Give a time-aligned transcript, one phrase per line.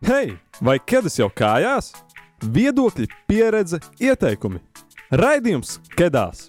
[0.00, 0.30] Hei,
[0.64, 1.90] vai ķēdes jau kājās?
[2.40, 4.62] Viedokļi, pieredze, ieteikumi.
[5.12, 6.46] Raidījums Kedās!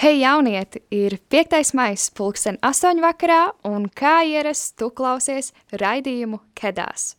[0.00, 0.80] Hei, jaunieti!
[0.88, 1.60] Ir 5.
[1.76, 3.04] maija, pulksten 8.
[3.04, 7.18] vakarā, un kā ierasts, tu klausies raidījumu Kedās.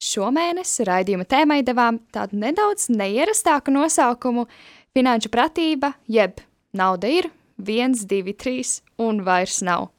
[0.00, 4.48] Šomēnes raidījuma tēmai devām tādu nedaudz neierastāku nosaukumu-
[4.96, 9.90] finanšu pratība, jeb nauda ir, viens, divi, trīs un vairs nav.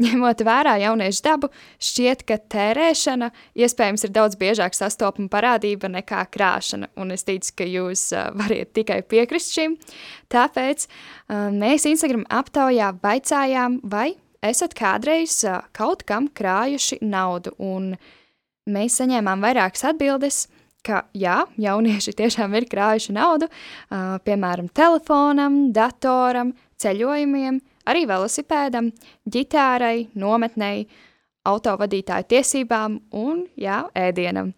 [0.00, 1.50] Ņemot vērā jauniešu dabu,
[1.84, 3.26] šķiet, ka tērēšana
[3.60, 8.06] iespējams ir daudz biežāk sastopama parādība nekā krāšana, un es ticu, ka jūs
[8.38, 9.74] variet tikai piekrist šim.
[10.32, 10.86] Tāpēc
[11.52, 15.42] mēs Instagram aptaujā vaicājām, vai esat kādreiz
[15.76, 17.92] kaut kam krājuši naudu, un
[18.72, 20.46] mēs saņēmām vairākas atbildes,
[20.86, 28.90] ka jā, jaunieši tiešām ir krājuši naudu, uh, piemēram, telefonam, datoram, ceļojumiem, arī velosipēdam,
[29.30, 30.88] ģitārai, nometnei,
[31.48, 34.52] autovadītāju tiesībām un, jā, ēdienam.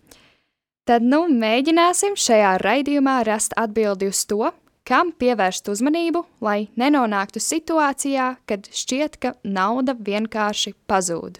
[0.88, 4.50] Tad, nu, mēģināsim šajā raidījumā rast atbildi uz to,
[4.82, 11.38] kam pievērst uzmanību, lai nenonāktu situācijā, kad šķiet, ka nauda vienkārši pazūd.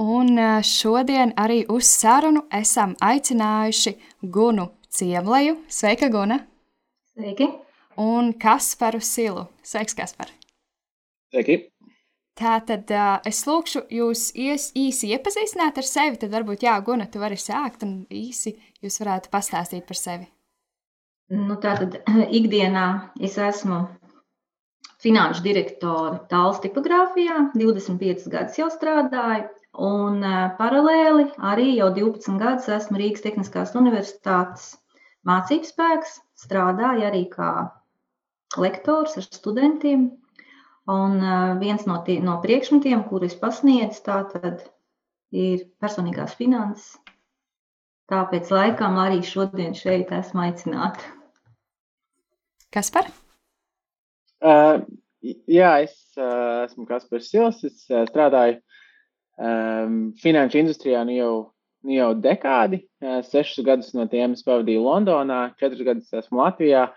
[0.00, 5.60] Un šodien arī uz sarunu esam aicinājuši Gunu Ciemleju.
[5.68, 6.40] Sveika, Guna!
[7.14, 7.52] Sveiki!
[7.96, 9.46] un Kasparu Silu.
[9.62, 10.30] Sveiks, Kaspar!
[11.30, 11.70] Sveiki!
[12.34, 12.90] Tātad
[13.28, 17.84] es lūkšu jūs ies, īsi iepazīstināt ar sevi, tad varbūt, jā, Guna, tu vari sākt
[17.86, 20.26] un īsi jūs varētu pastāstīt par sevi.
[21.30, 22.00] Nu, tātad
[22.40, 22.86] ikdienā
[23.22, 23.84] es esmu
[25.04, 29.46] finanšu direktore tāls tipogrāfijā, 25 gadus jau strādāju,
[29.80, 34.74] un uh, paralēli arī jau 12 gadus esmu Rīgas Tehniskās universitātes
[35.26, 37.50] mācības spēks, strādāju arī kā
[38.60, 40.12] lektors ar studentiem.
[40.90, 41.16] Un
[41.62, 44.66] viens no, tie, no priekšmetiem, kurus pasniedz, tātad
[45.32, 46.98] ir personīgās finanses.
[48.12, 51.06] Tāpēc laikam arī šodien šeit esmu aicināta.
[52.74, 53.08] Kas par?
[54.44, 54.82] Uh,
[55.48, 57.62] jā, es uh, esmu Kaspars Sils.
[57.64, 58.58] Es uh, strādāju
[59.38, 61.32] um, finanšu industrijā nu jau,
[61.86, 62.84] nu jau dekādi.
[63.02, 66.88] Uh, sešus gadus no tiem es pavadīju Londonā, četrus gadus esmu Latvijā.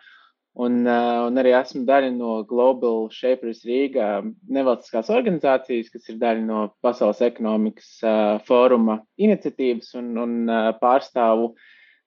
[0.57, 6.45] Un, uh, un arī esmu daļa no Global Shapers Rīgā, nevalstiskās organizācijas, kas ir daļa
[6.47, 11.51] no Pasaules ekonomikas uh, fóruma iniciatīvas un, un uh, pārstāvu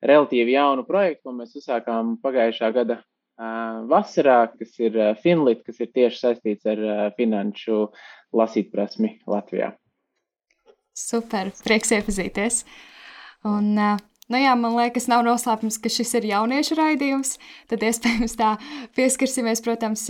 [0.02, 5.78] relatīvi jaunu projektu, ko mēs uzsākām pagājušā gada uh, vasarā, kas ir uh, Finlit, kas
[5.78, 7.84] ir tieši saistīts ar uh, finanšu
[8.34, 9.76] lasītprasmi Latvijā.
[11.00, 12.62] Super, prieks iepazīties.
[13.48, 13.98] Un, uh,
[14.30, 17.32] Nu jā, man liekas, nav noslēpums, ka šis ir jauniešu raidījums.
[17.66, 18.52] Tad iespējams tā
[18.94, 20.04] pieskarsimies, protams,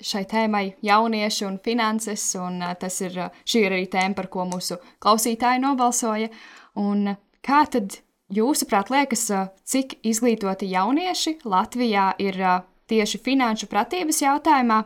[0.00, 4.80] šai tēmai jaunieši un finanses, un tas ir, šī ir arī tēma, par ko mūsu
[5.04, 6.30] klausītāji nobalsoja.
[6.80, 7.12] Un
[7.44, 7.98] kā tad
[8.32, 9.26] jūsuprāt liekas,
[9.68, 12.40] cik izglītoti jaunieši Latvijā ir
[12.88, 14.80] tieši finanšu pratības jautājumā?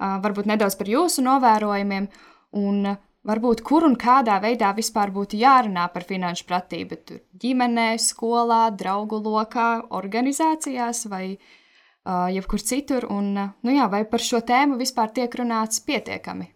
[0.00, 2.10] Varbūt nedaudz par jūsu novērojumiem,
[2.58, 2.96] un
[3.28, 6.96] Varbūt kur un kādā veidā vispār būtu jārunā par finanšu pratību?
[7.04, 9.66] Tur ģimenē, skolā, draugu lokā,
[9.98, 13.04] organizācijās vai uh, jebkur citur.
[13.12, 16.48] Un, uh, nu jā, vai par šo tēmu vispār tiek runāts pietiekami?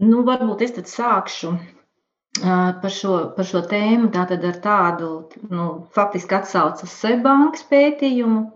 [0.00, 5.12] Nu, varbūt es tad sākšu uh, par šo, par šo tēmu tātad ar tādu
[5.52, 8.46] nu, faktiski atsaucu uz Seibankas pētījumu.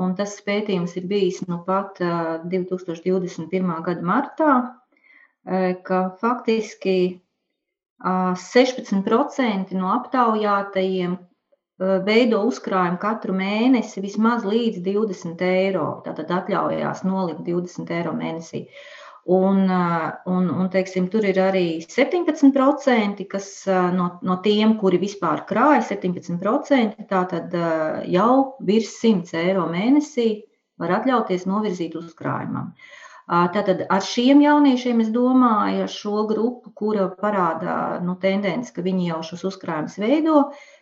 [0.00, 3.72] Un tas pētījums ir bijis nu pat uh, 2021.
[3.84, 4.52] gada martā
[5.84, 7.20] ka faktiski
[8.00, 11.18] 16% no aptaujātajiem
[12.06, 15.90] veido uzkrājumu katru mēnesi vismaz līdz 20 eiro.
[16.04, 18.66] Tātad atļaujās nolikt 20 eiro mēnesī.
[19.30, 23.50] Un, un, un teiksim, tur ir arī 17%, kas
[23.96, 27.52] no, no tiem, kuri vispār krāja, 17% tātad
[28.08, 28.32] jau
[28.64, 30.30] virs 100 eiro mēnesī
[30.80, 32.72] var atļauties novirzīt uzkrājumam.
[32.72, 38.82] Uh, Tātad ar šiem jauniešiem es domāju, ar šo grupu, kura parāda nu, tendenci, ka
[38.82, 40.40] viņi jau šos uzkrājumus veido.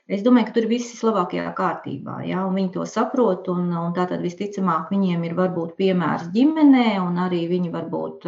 [0.08, 2.22] Es domāju, ka tur viss ir labākajā kārtībā.
[2.24, 2.46] Ja?
[2.48, 7.72] Viņi to saprot, un, un tātad visticamāk viņiem ir varbūt piemērs ģimenē, un arī viņi
[7.74, 8.24] varbūt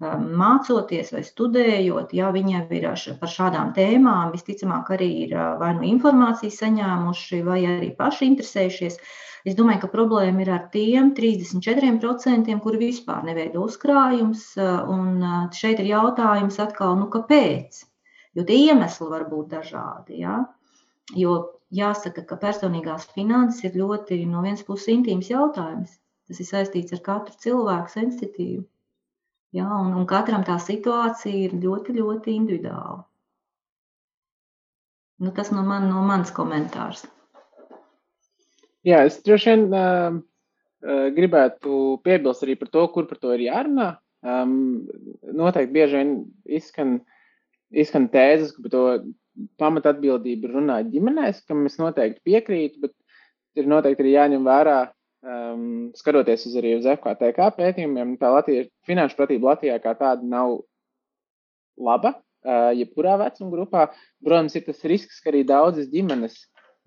[0.00, 2.86] mācoties vai studējot, ja viņiem ir
[3.18, 9.02] par šādām tēmām, visticamāk arī ir vai nu informāciju saņēmuši, vai arī paši interesējušies.
[9.48, 14.42] Es domāju, ka problēma ir ar tiem 34%, kuri vispār neveido uzkrājums.
[14.94, 15.22] Un
[15.56, 17.80] šeit ir jautājums atkal, nu, kāpēc?
[18.36, 20.20] Jo tie iemesli var būt dažādi.
[20.24, 20.42] Ja?
[21.16, 21.38] Jo
[21.74, 25.96] jāsaka, ka personīgās finanses ir ļoti no vienas puses intīms jautājums.
[26.28, 28.66] Tas ir saistīts ar katru cilvēku sensitīvu.
[29.56, 33.00] Ja, un, un katram tā situācija ir ļoti, ļoti individuāla.
[35.20, 37.02] Nu, tas no, man, no manas komentārs.
[38.86, 40.20] Jā, es droši vien uh,
[41.16, 43.90] gribētu piebilst arī par to, kur par to ir jārunā.
[44.20, 44.86] Um,
[45.24, 46.98] noteikti bieži vien izskan,
[47.72, 48.84] izskan tēzes, ka par to
[49.60, 54.78] pamatatbildību runā ģimenēs, kam es noteikti piekrītu, bet ir noteikti arī jāņem vērā,
[55.24, 60.58] um, skatoties uz arī uz FKTK pētījumiem, tā Latvija, finanšu pratība Latvijā kā tāda nav
[61.80, 63.86] laba, uh, jebkurā vecuma grupā.
[64.24, 66.36] Protams, ir tas risks, ka arī daudzas ģimenes,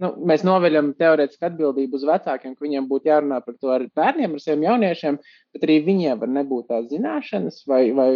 [0.02, 4.36] nu, mēs noveļam teorētiski atbildību uz vecākiem, ka viņiem būtu jārunā par to ar bērniem,
[4.36, 5.20] ar saviem jauniešiem,
[5.54, 8.10] bet arī viņiem var nebūt tās zināšanas vai, vai,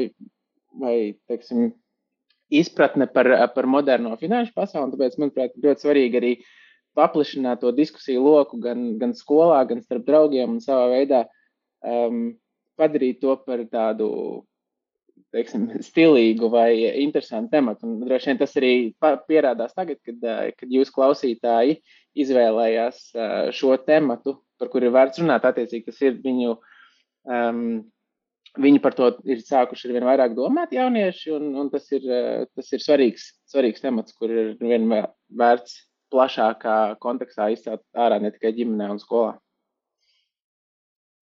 [0.82, 0.96] vai
[1.30, 1.72] teiksim,
[2.50, 4.94] izpratne par, par moderno finanšu pasauli.
[4.96, 6.34] Tāpēc, manuprāt, ļoti svarīgi arī
[6.98, 11.26] paplašināt to diskusiju loku gan, gan skolā, gan starp draugiem un savā veidā
[11.86, 12.32] um,
[12.80, 14.08] padarīt to par tādu
[15.36, 16.72] teiksim, stilīgu vai
[17.04, 17.88] interesantu tematu.
[17.88, 18.72] Un, droši vien tas arī
[19.28, 20.24] pierādās tagad, kad,
[20.58, 21.80] kad jūs klausītāji
[22.18, 23.04] izvēlējās
[23.58, 25.46] šo tematu, par kuru ir vērts runāt.
[25.46, 27.62] Attiecīgi, tas ir viņu um,
[28.58, 32.06] viņi par to ir sākuši ar vien vairāk domāt, jaunieši, un, un tas ir,
[32.58, 35.82] tas ir svarīgs, svarīgs temats, kur ir vien vērts
[36.14, 39.36] plašākā kontekstā izcelt ārā ne tikai ģimenē un skolā.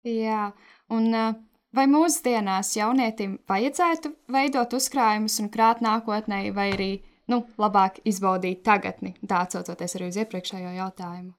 [0.08, 0.52] Jā,
[0.96, 1.34] un eh,
[1.76, 6.92] vai mūsdienās jaunietim vajadzētu veidot uzkrājumus un krāt nākotnē, vai arī
[7.30, 11.36] nu, labāk izbaudīt tagadni, tā atcaucoties arī uz iepriekšējo jautājumu?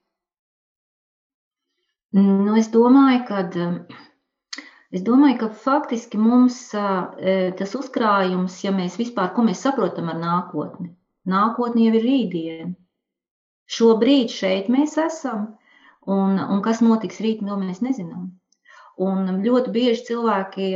[2.20, 3.42] Nu, es domāju, ka
[4.90, 6.80] Es domāju, ka faktiski mums e,
[7.58, 10.88] tas uzkrājums, ja mēs vispār, ko mēs saprotam ar nākotni,
[11.30, 12.72] nākotni jau ir rītdiena.
[13.70, 15.44] Šobrīd šeit mēs esam,
[16.10, 18.32] un, un kas notiks rīt, to mēs nezinām.
[19.00, 20.66] Un ļoti bieži cilvēki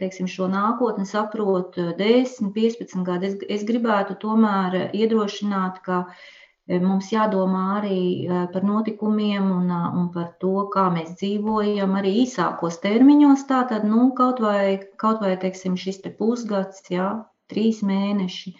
[0.00, 3.28] teiksim, šo nākotni saprot 10, 15 gadu.
[3.28, 6.24] Es, es gribētu tomēr iedrošināt, ka uh,
[6.66, 13.44] Mums jādomā arī par notikumiem un, un par to, kā mēs dzīvojam arī īsākos termiņos.
[13.50, 17.12] Tātad, nu, kaut vai, kaut vai teiksim, šis te pusgads, jā,
[17.52, 18.56] trīs mēneši.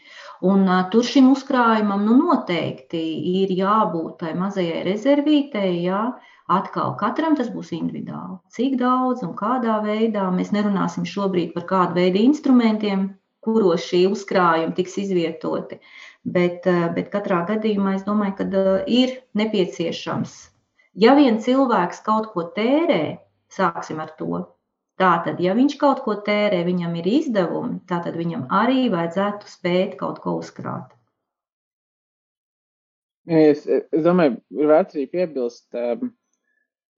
[0.46, 3.02] Un uh, tur šim uzkrājumam nu, noteikti
[3.42, 5.72] ir jābūt tai mazajai rezervītei.
[5.88, 6.04] Jā.
[6.46, 8.38] Atkal katram tas būs individuāli.
[8.54, 13.08] Cik daudz un kādā veidā mēs nerunāsim šobrīd par kādu veidu instrumentiem,
[13.42, 15.80] kuros šī uzkrājuma tiks izvietoti.
[16.36, 20.36] Bet, eh, bet katrā gadījumā es domāju, ka eh, ir nepieciešams.
[20.94, 23.18] Ja vien cilvēks kaut ko tērē,
[23.52, 24.44] sāksim ar to.
[24.96, 30.22] Tātad, ja viņš kaut ko tērē, viņam ir izdevumi, tad viņam arī vajadzētu spēt kaut
[30.24, 30.94] ko uzkrāt.
[33.26, 36.14] Es, es domāju, ir vērts arī piebilst, um,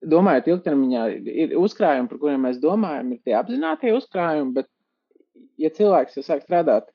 [0.04, 4.68] domājot, ilgtermiņā ir uzkrājumi, par kuriem mēs domājam, ir tie apzinātie uzkrājumi, bet,
[5.58, 6.90] ja cilvēks jau sāk strādāt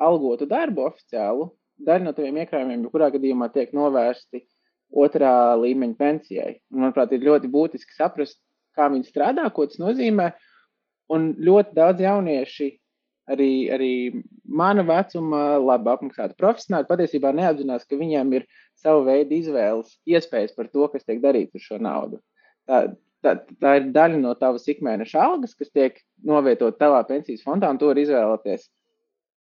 [0.00, 1.50] algotu darbu oficiālu,
[1.86, 4.44] daļa no taviem iekrājumiem, jebkurā gadījumā, tiek novērsti
[4.90, 6.52] otrā līmeņa pensijai.
[6.72, 8.40] Un, manuprāt, ir ļoti būtiski saprast,
[8.76, 10.30] kā viņi strādā, ko tas nozīmē.
[11.10, 12.68] Un ļoti daudz jaunieši,
[13.30, 13.92] arī, arī
[14.46, 18.46] mana vecuma, labi apmaksāti profesionāli, patiesībā neapzinās, ka viņiem ir
[18.78, 22.20] sava veida izvēles, iespējas par to, kas tiek darīts ar šo naudu.
[22.70, 22.80] Tā,
[23.24, 25.96] tā, tā ir daļa no tavas ikmēneša algas, kas tiek
[26.26, 28.68] novietot tavā pensijas fondā, un to var izvēlēties,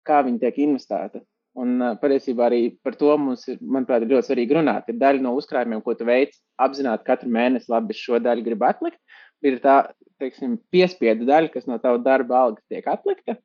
[0.08, 1.22] kā viņi tiek investēta.
[1.62, 4.86] Un patiesībā arī par to mums ir, manuprāt, ir ļoti svarīgi runāt.
[4.88, 6.32] Ir daļa no uzkrājumiem, ko tu veic,
[6.64, 8.96] apzināti katru mēnesi, labi, šo daļu gribu atlikt.
[9.44, 9.76] Ir tā,
[10.22, 13.36] teiksim, piespiedu daļa, kas no tava darba algas tiek atlikta,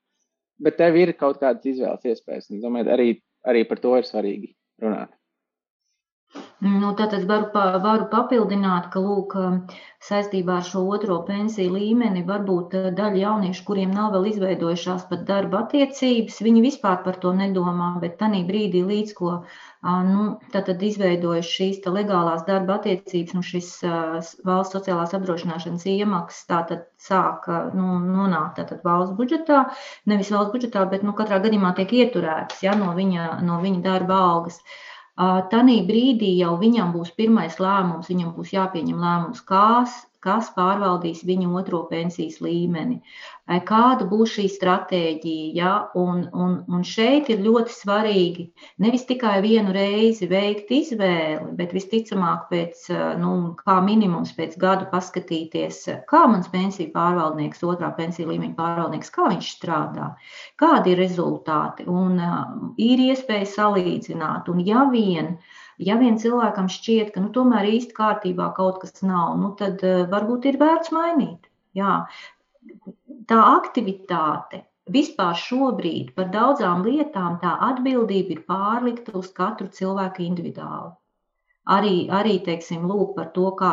[0.64, 2.48] bet tev ir kaut kādas izvēles iespējas.
[2.54, 3.10] Un, domāju, arī,
[3.44, 4.54] arī par to ir svarīgi
[4.84, 5.12] runāt.
[6.66, 7.52] Nu, tātad varu,
[7.84, 9.34] varu papildināt, ka lūk,
[10.08, 15.22] saistībā ar šo otro pensiju līmeni varbūt eh, daļa jauniešu, kuriem nav vēl izveidojušās pat
[15.28, 19.36] darba attiecības, viņi vispār par to nedomā, bet tanī brīdī līdz ko
[20.08, 23.70] nu, tātad izveidojas šīs legālās darba attiecības un šis
[24.50, 27.46] valsts sociālās apdrošināšanas iemaksas tātad sāk
[27.78, 29.68] nu, nonākt tātad valsts budžetā,
[30.10, 34.24] nevis valsts budžetā, bet nu, katrā gadījumā tiek ieturētas ja, no, viņa, no viņa darba
[34.34, 34.58] algas.
[34.58, 34.97] Uh,
[35.52, 41.50] Tanī brīdī jau viņam būs pirmais lēmums, viņam būs jāpieņem lēmums, kas, kas pārvaldīs viņa
[41.62, 43.00] otro pensijas līmeni
[43.48, 45.52] kāda būs šī stratēģija.
[45.58, 45.74] Ja?
[45.98, 48.48] Un, un, un šeit ir ļoti svarīgi
[48.84, 52.88] nevis tikai vienu reizi veikt izvēli, bet visticamāk, pēc,
[53.22, 59.30] nu, kā minimums pēc gada paskatīties, kā mans pensiju pārvaldnieks, otrā pensiju līmeņa pārvaldnieks, kā
[59.32, 60.12] viņš strādā,
[60.60, 61.88] kādi ir rezultāti.
[61.88, 62.44] Un uh,
[62.82, 64.52] ir iespēja salīdzināt.
[64.52, 65.38] Un ja vien
[65.78, 70.48] Ja vien cilvēkam šķiet, ka nu, tomēr īsti kārtībā kaut kas nav, nu, tad varbūt
[70.50, 71.46] ir vērts mainīt.
[71.78, 72.00] Jā.
[73.32, 74.62] Tā aktivitāte
[74.96, 80.94] vispār šobrīd par daudzām lietām tā atbildība ir pārlikta uz katru cilvēku individuāli.
[81.76, 83.72] Arī, arī teiksim, lūk, par to, kā,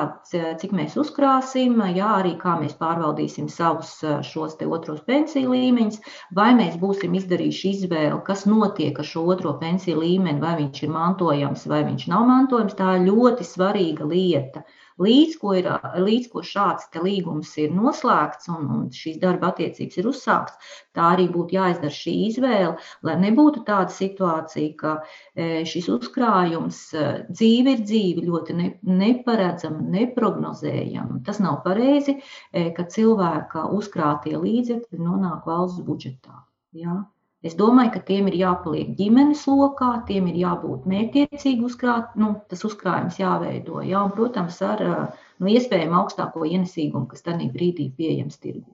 [0.63, 3.93] cik mēs uzkrāsim, jā, arī kā mēs pārvaldīsim savus
[4.33, 6.01] šos otros pensiju līmeņus,
[6.41, 10.97] vai mēs būsim izdarījuši izvēli, kas notiek ar šo otro pensiju līmeni, vai viņš ir
[10.99, 12.75] mantojams vai viņš nav mantojams.
[12.83, 14.65] Tā ir ļoti svarīga lieta.
[14.67, 15.67] Uh, Līdz ko, ir,
[15.99, 21.27] līdz ko šāds līgums ir noslēgts un, un šīs darba attiecības ir uzsākts, tā arī
[21.35, 27.83] būtu jāizdara šī izvēle, lai nebūtu tāda situācija, ka e, šis uzkrājums e, dzīve ir
[27.89, 28.71] dzīve, ļoti ne,
[29.03, 31.25] neparedzama, neprognozējama.
[31.27, 32.21] Tas nav pareizi,
[32.53, 36.39] e, ka cilvēka uzkrātie līdzekļi nonāk valsts budžetā.
[36.79, 37.01] Ja?
[37.45, 42.65] Es domāju, ka tiem ir jāpaliek ģimenes lokā, tiem ir jābūt mērķiecīgi uzkrāt, nu, tas
[42.65, 43.83] uzkrājums jāveido.
[43.85, 48.73] Jā, un, protams, ar nu, iespējami augstāko ienesīgumu, kas tajā brīdī pieejams tirgū.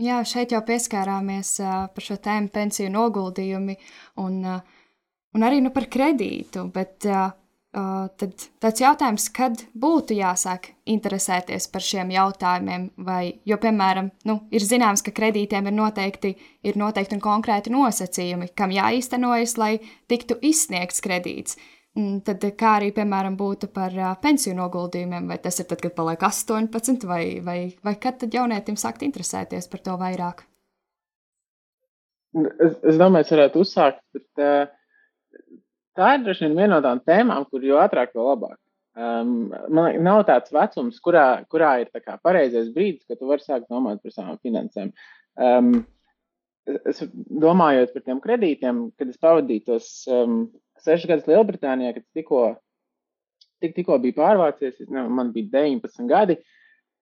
[0.00, 3.74] Jā, šeit jau pieskārāmies par šo tēmu pensiju noguldījumi
[4.22, 7.04] un, un arī nu, par kredītu, bet
[8.20, 14.64] tad tāds jautājums, kad būtu jāsāk interesēties par šiem jautājumiem, vai, jo, piemēram, nu, ir
[14.64, 16.34] zināms, ka kredītiem ir noteikti,
[16.66, 19.72] ir noteikti un konkrēti nosacījumi, kam jāīstenojas, lai
[20.10, 21.58] tiktu izsniegts kredīts.
[22.24, 27.06] Tad, kā arī, piemēram, būtu par pensiju noguldījumiem, vai tas ir tad, kad paliek 18,
[27.08, 30.44] vai, vai, vai kad tad jaunietim sākt interesēties par to vairāk?
[32.38, 34.68] Es, es domāju, es varētu uzsākt, bet uh,
[35.96, 38.58] tā ir droši vien viena no tām tēmām, kur jo ātrāk, jo labāk.
[38.98, 43.44] Um, man liekas, nav tāds vecums, kurā, kurā ir kā pareizais brīdis, kad tu vari
[43.44, 44.90] sākt domāt par savām finansēm.
[45.38, 45.84] Um,
[46.66, 47.04] es
[47.44, 50.40] domājot par tiem kredītiem, kad es pavadīju tos um,
[50.82, 52.42] sešus gadus Lielbritānijā, kad tikko,
[53.62, 56.40] tik, tikko biju pārvācies, ne, man bija 19 gadi.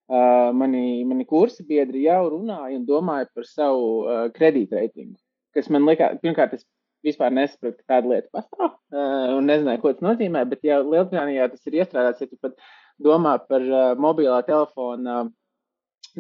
[0.07, 5.17] Uh, mani, mani kursi biedri jau runāja un domāja par savu uh, kredītreitingu.
[5.57, 6.63] Kas man likās, pirmkārt, es
[7.05, 10.45] vispār nesapratu, ka tāda lieta pastāv uh, un nezināju, ko tas nozīmē.
[10.51, 12.57] Bet, ja Lielbritānijā tas ir iestrādāts, ja tu pat
[13.03, 15.33] domā par uh, mobilā telefona uh,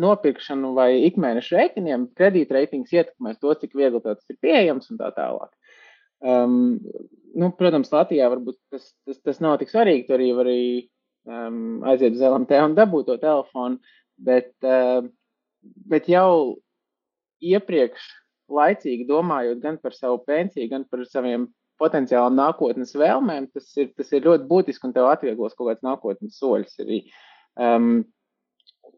[0.00, 5.52] nopirkšanu vai ikmēneša rēķiniem, kredītreitings ietekmēs to, cik viegli tas ir pieejams un tā tālāk.
[6.26, 6.78] Um,
[7.36, 10.06] nu, protams, Latvijā varbūt tas, tas, tas nav tik svarīgi.
[10.08, 10.68] Tur arī var arī,
[11.28, 13.80] um, aiziet uz LMT un dabūt to telefonu,
[14.28, 15.04] bet, uh,
[15.88, 16.56] bet jau
[17.44, 18.06] iepriekš
[18.52, 21.48] laicīgi domājot gan par savu pensiju, gan par saviem
[21.80, 26.38] potenciālām nākotnes vēlmēm, tas ir, tas ir ļoti būtiski un tev atvieglos kaut kāds nākotnes
[26.40, 26.78] soļus.
[26.84, 27.02] Arī.
[27.60, 28.04] Um,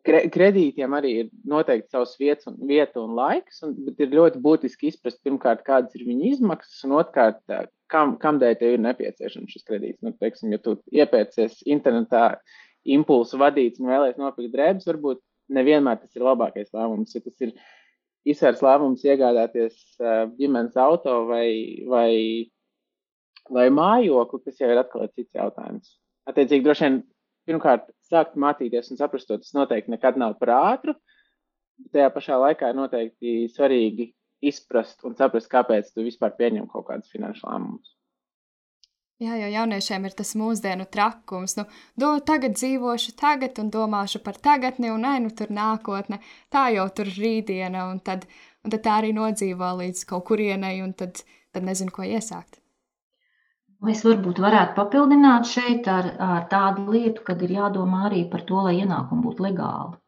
[0.06, 4.42] kre, kredītiem arī ir noteikti savs vietas un, vieta un laiks, un, bet ir ļoti
[4.44, 7.40] būtiski izprast, pirmkārt, kādas ir viņa izmaksas, un otrkārt,
[7.92, 10.02] kam, kam dēļ tev ir nepieciešams šis kredīts.
[10.04, 12.28] Nu, teiksim, ja tu iepērcies internetā
[12.88, 15.22] impulsu vadīts un vēlēsies nopirkt drēbes, varbūt
[15.54, 17.14] nevienmēr tas ir labākais lēmums.
[17.16, 17.54] Ja tas ir
[18.32, 19.78] izsvērts lēmums iegādāties
[20.38, 21.48] ģimenes auto vai,
[21.88, 22.12] vai,
[23.52, 25.96] vai mājokli, tas jau ir atkal cits jautājums.
[26.28, 26.98] Attiecīgi, droši vien
[27.48, 30.96] pirmkārt sākt mācīties un saprast, tas noteikti nekad nav par ātru.
[31.94, 34.10] Tajā pašā laikā ir noteikti svarīgi
[34.44, 37.97] izprast un saprast, kāpēc tu vispār pieņem kaut kādus finanšu lēmumus.
[39.18, 41.56] Jā, jo jauniešiem ir tas mūsdienu trakums.
[41.58, 41.64] Nu,
[41.98, 46.20] do, tagad dzīvošu tagad un domāšu par tagadni, un nē, nu tur nākotne.
[46.54, 48.28] Tā jau tur rītdiena, un tad,
[48.62, 52.60] un tad tā arī nodzīvo līdz kaut kurienei, un tad, tad nezinu, ko iesākt.
[53.90, 58.62] Es varbūt varētu papildināt šeit ar, ar tādu lietu, kad ir jādomā arī par to,
[58.68, 59.98] lai ienākumi būtu legāli.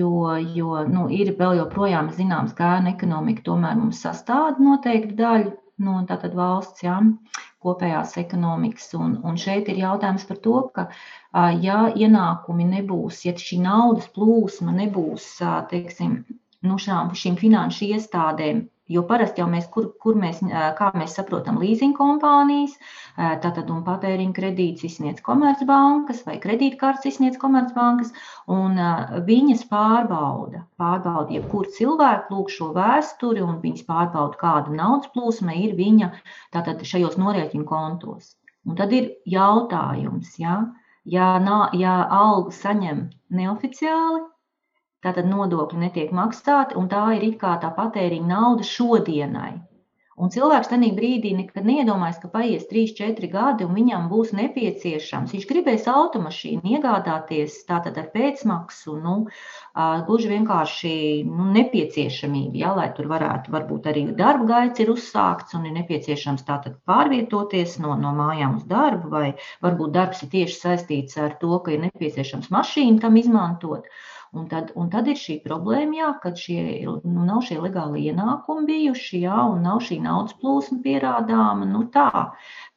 [0.00, 5.54] Jo, jo nu, ir vēl joprojām zināms, ka ēna ekonomika tomēr mums sastāv noteikti daļu
[5.82, 6.96] no tātad valsts ja,
[7.64, 8.88] kopējās ekonomikas.
[8.98, 10.86] Un, un šeit ir jautājums par to, ka,
[11.64, 15.28] ja ienākumi nebūs, ja šī naudas plūsma nebūs,
[15.72, 16.22] teiksim,
[16.66, 20.38] nu šām, šīm finanšu iestādēm Jo parasti jau mēs, kur, kur mēs,
[20.78, 22.76] kā mēs saprotam, leasing kompānijas,
[23.16, 28.12] tātad un patēriņa kredītus izsniedz komercbankas vai kredītkartes izsniedz komercbankas,
[28.46, 28.78] un
[29.26, 35.74] viņas pārbauda, pārbauda jebkuru cilvēku, lūk šo vēsturi, un viņas pārbauda, kāda naudas plūsma ir
[35.80, 36.12] viņa
[36.54, 38.36] tātad šajos norēķinu kontos.
[38.66, 40.60] Un tad ir jautājums, ja,
[41.06, 41.34] ja,
[41.74, 44.22] ja algu saņem neoficiāli,
[45.06, 49.54] Tātad nodokļi netiek maksāti, un tā ir it kā tā patēriņa nauda šodienai.
[50.16, 55.34] Un cilvēks tajā brīdī nekad neiedomājas, ka paies 3, 4 gadi un viņam būs nepieciešams.
[55.36, 59.18] Viņš gribēs automašīnu iegādāties tātad ar pēcmaksu, nu,
[60.08, 60.94] gluži vienkārši
[61.28, 66.48] nu, nepieciešamību, ja, lai tur varētu, varbūt arī darba gaits ir uzsākts un ir nepieciešams
[66.48, 69.28] tātad pārvietoties no, no mājām uz darbu, vai
[69.68, 73.84] varbūt darbs ir tieši saistīts ar to, ka ir nepieciešams mašīnu tam izmantot.
[73.84, 78.02] Uh, Un tad, un tad ir šī problēma, jā, kad šie, nu, nav šie legāli
[78.10, 81.68] ienākumi bijuši, jā, un nav šī naudas plūsma pierādāma.
[81.70, 82.10] Nu, tā.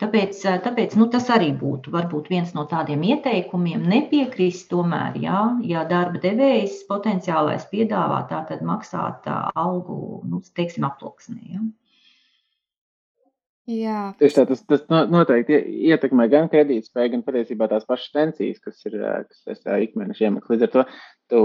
[0.04, 5.42] Tāpēc, tāpēc nu, tas arī būtu varbūt viens no tādiem ieteikumiem nepiekrist tomēr, jā,
[5.74, 11.44] ja darba devējs potenciālais piedāvā tā tad maksāt algu, nu, teiksim, aploksnē.
[11.58, 11.68] Jā.
[13.70, 13.98] Jā.
[14.18, 15.60] Tieši tā, tas, tas noteikti
[15.92, 18.96] ietekmē gan kredītspēju, gan patiesībā tās pašas pensijas, kas ir
[19.30, 20.56] kas ikmēneša iemaksas.
[20.56, 20.86] Līdz ar to
[21.32, 21.42] tu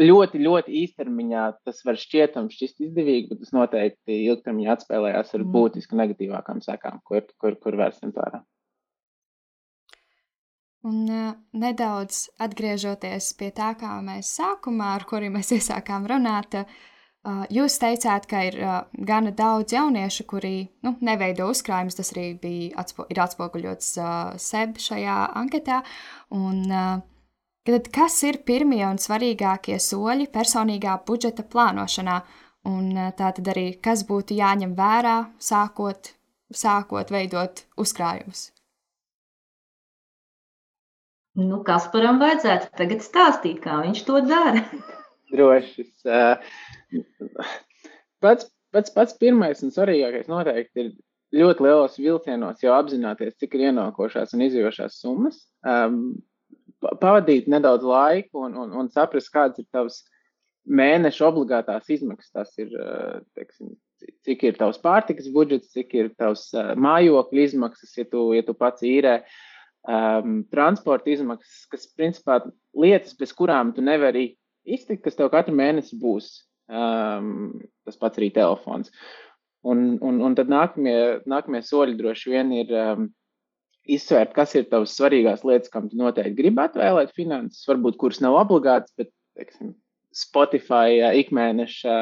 [0.00, 5.52] ļoti, ļoti īstermiņā tas var šķietam šķist izdevīgi, bet tas noteikti ilgtermiņā atspēlējās ar mm.
[5.54, 8.42] būtiski negatīvākām sekām, kur, kur, kur vērsim vērā.
[10.84, 16.90] Un uh, nedaudz atgriežoties pie tā, kā mēs sākumā, ar kuri mēs iesākām runāt, uh,
[17.24, 18.56] Jūs teicāt, ka ir
[19.08, 21.96] gana daudz jauniešu, kuri nu, neveido uzkrājumus.
[21.96, 23.94] Tas arī bija atspo, atspoguļots
[24.44, 25.80] SEB šajā anketā.
[26.36, 27.00] Un, uh,
[27.68, 32.18] tad, kas ir pirmie un svarīgākie soļi personīgā budžeta plānošanā?
[32.70, 36.14] Un uh, tā tad arī, kas būtu jāņem vērā, sākot,
[36.54, 38.48] sākot veidot uzkrājumus?
[41.34, 44.62] Nu, Kasparam vajadzētu tagad stāstīt, kā viņš to dara.
[45.34, 45.88] Droši.
[46.06, 46.38] Uh,
[48.24, 50.92] Pats, pats, pats pirmais un svarīgākais noteikti ir
[51.34, 55.42] ļoti lielos vilcienos jau apzināties, cik ir ienākošās un izjošās summas.
[55.66, 56.22] Um,
[57.00, 60.02] pavadīt nedaudz laiku un, un, un saprast, kādas ir tavas
[60.64, 62.32] mēneša obligātās izmaksas.
[62.34, 63.74] Tas ir, uh, teiksim,
[64.26, 68.56] cik ir tavs pārtikas budžets, cik ir tavs uh, mājokļa izmaksas, ja tu, ja tu
[68.58, 69.20] pats īrē.
[69.84, 72.38] Um, transporta izmaksas, kas principā
[72.72, 74.30] lietas, bez kurām tu nevari
[74.64, 76.30] iztikt, kas tev katru mēnesi būs
[76.68, 78.92] um, tas pats arī telefons.
[79.64, 83.06] Un, un, un tad nākamie, nākamie soļi droši vien ir um,
[83.90, 88.38] izsvērt, kas ir tavas svarīgās lietas, kam tu noteikti gribi atvēlēt finanses, varbūt kuras nav
[88.40, 89.74] obligātas, bet, teiksim,
[90.14, 91.94] Spotify ikmēneša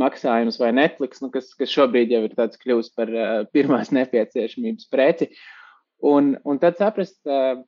[0.00, 4.88] maksājums vai Netflix, nu, kas, kas šobrīd jau ir tāds kļūst par uh, pirmās nepieciešamības
[4.92, 5.30] preci.
[6.00, 7.60] Un, un tad saprast, uh,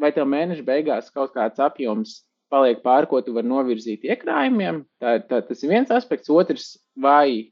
[0.00, 4.84] vai tev mēneša beigās kaut kāds apjoms paliek pāri, ko tu vari novirzīt iekrājumiem.
[5.02, 6.30] Tā, tā, tas ir viens aspekts.
[6.30, 7.50] Otrs, vai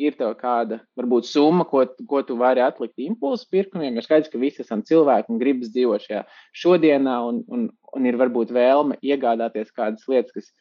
[0.00, 3.96] ir tev kāda, varbūt, summa, ko, ko tu vari atlikt impulsu pirkumiem.
[3.96, 6.22] Jo skaidrs, ka visi esam cilvēki un gribas dzīvot šajā
[6.62, 10.52] šodienā, un, un, un ir varbūt vēlme iegādāties kādas lietas, kas,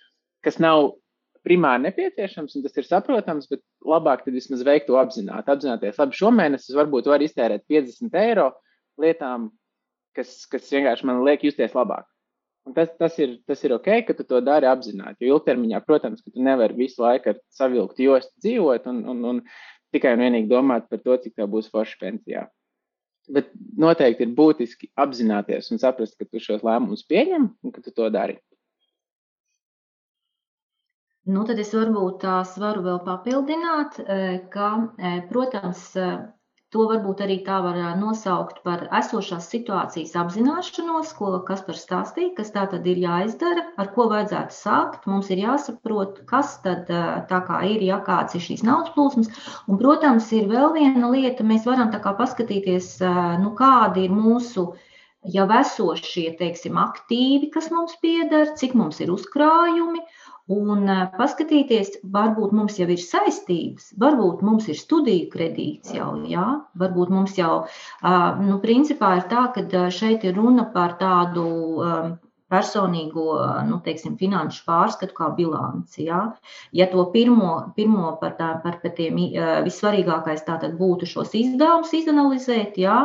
[0.47, 0.93] kas nav
[1.45, 5.51] primāri nepieciešams, un tas ir saprotams, bet labāk tad vismaz veikt to apzināti.
[5.51, 8.49] Apzināties, labi, šomēnes es varbūt varu iztērēt 50 eiro
[9.01, 9.51] lietām,
[10.17, 12.07] kas, kas vienkārši man liek justies labāk.
[12.65, 15.27] Un tas, tas, ir, tas ir ok, ka tu to dari apzināti.
[15.27, 19.41] Jo ilgtermiņā, protams, ka tu nevari visu laiku ar savilkt jostu dzīvot un, un, un
[19.93, 22.47] tikai un vienīgi domāt par to, cik tev būs forša pensijā.
[23.35, 27.93] Bet noteikti ir būtiski apzināties un saprast, ka tu šos lēmumus pieņem un ka tu
[27.93, 28.39] to dari.
[31.25, 33.97] Nu, tad es varbūt tās varu vēl papildināt,
[34.53, 34.67] ka,
[35.31, 35.87] protams,
[36.75, 42.65] To varbūt arī tā var nosaukt par esošās situācijas apzināšanos, ko Kaspars stāstīja, kas tā
[42.73, 45.05] tad ir jāizdara, ar ko vajadzētu sākt.
[45.07, 46.91] Mums ir jāsaprot, kas tad
[47.29, 49.31] tā kā ir, ja kāds ir šīs naudas plūsmas.
[49.69, 52.91] Un, protams, ir vēl viena lieta, mēs varam tā kā paskatīties,
[53.39, 54.67] nu, kādi ir mūsu
[55.31, 60.03] jau esošie, teiksim, aktīvi, kas mums pieder, cik mums ir uzkrājumi.
[60.53, 66.45] Un paskatīties, varbūt mums jau ir saistības, varbūt mums ir studiju kredīts jau, jā,
[66.77, 67.65] varbūt mums jau,
[68.43, 71.47] nu, principā ir tā, ka šeit ir runa par tādu
[72.53, 73.25] personīgo,
[73.65, 76.03] nu, teiksim, finanšu pārskatu kā bilanci.
[76.05, 76.19] Ja,
[76.77, 79.17] ja to pirmo, pirmo par, tā, par tiem
[79.65, 82.99] vissvarīgākais tātad būtu šos izdevumus izanalizēt, ja,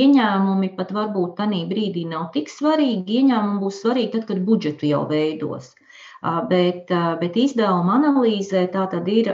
[0.00, 5.04] ieņēmumi pat varbūt tanī brīdī nav tik svarīgi, ieņēmumi būs svarīgi tad, kad budžetu jau
[5.12, 5.74] veidos.
[6.18, 6.88] Bet,
[7.20, 9.28] bet izdevuma analīzē tā tad ir,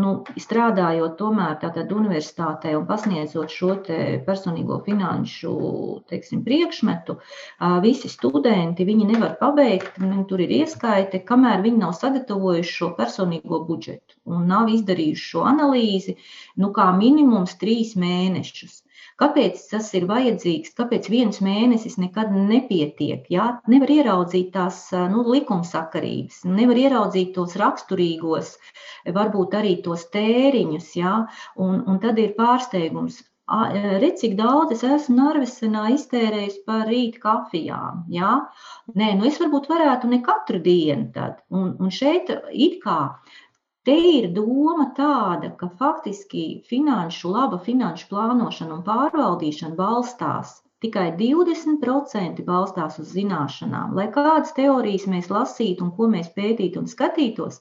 [0.00, 3.74] nu, strādājot tomēr tātad universitātē un pasniedzot šo
[4.24, 5.52] personīgo finanšu,
[6.08, 7.18] teiksim, priekšmetu,
[7.84, 10.00] visi studenti, viņi nevar pabeigt,
[10.30, 16.16] tur ir ieskaiti, kamēr viņi nav sagatavojuši šo personīgo budžetu un nav izdarījuši šo analīzi,
[16.56, 18.85] nu, kā minimums trīs mēnešus.
[19.20, 20.74] Kāpēc tas ir vajadzīgs?
[20.76, 23.22] Kāpēc viens mēnesis nekad nepietiek?
[23.32, 23.46] Jā?
[23.72, 24.80] Nevar ieraudzīt tās
[25.12, 28.56] nu, likumsakarības, nevar ieraudzīt tos raksturīgos,
[29.16, 31.14] varbūt arī tos tēriņus, jā?
[31.56, 33.22] Un, un tad ir pārsteigums.
[33.46, 38.00] Redz, cik daudz es esmu Norvesenā iztērējis par rīta kafijām.
[38.10, 38.32] Ja?
[38.98, 41.38] Nē, nu es varbūt varētu ne katru dienu tad.
[41.54, 42.98] Un, un šeit it kā
[43.86, 52.42] Te ir doma tāda, ka faktiski finanšu, laba finanšu plānošana un pārvaldīšana balstās tikai 20%
[52.48, 53.94] balstās uz zināšanām.
[53.98, 57.60] Lai kādas teorijas mēs lasītu un ko mēs pētītu un skatītos,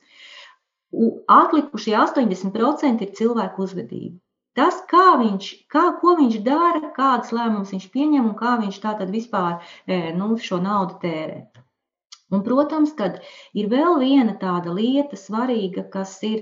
[1.37, 4.17] atlikušie 80% ir cilvēku uzvedība.
[4.55, 8.95] Tas, kā viņš, kā, ko viņš dara, kādas lēmumus viņš pieņem un kā viņš tā
[9.01, 9.59] tad vispār
[10.17, 11.64] nu, šo naudu tērē.
[12.33, 13.19] Un, protams, kad
[13.53, 16.39] ir vēl viena tāda lieta svarīga, kas ir,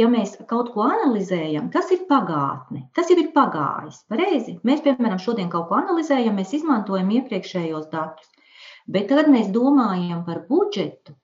[0.00, 2.84] ja mēs kaut ko analizējam, tas ir pagātne.
[2.94, 4.04] Tas jau ir pagājis.
[4.12, 4.54] Pareizi.
[4.68, 8.30] Mēs, piemēram, šodien kaut ko analizējam, mēs izmantojam iepriekšējos datus.
[8.86, 11.16] Bet kad mēs domājam par budžetu,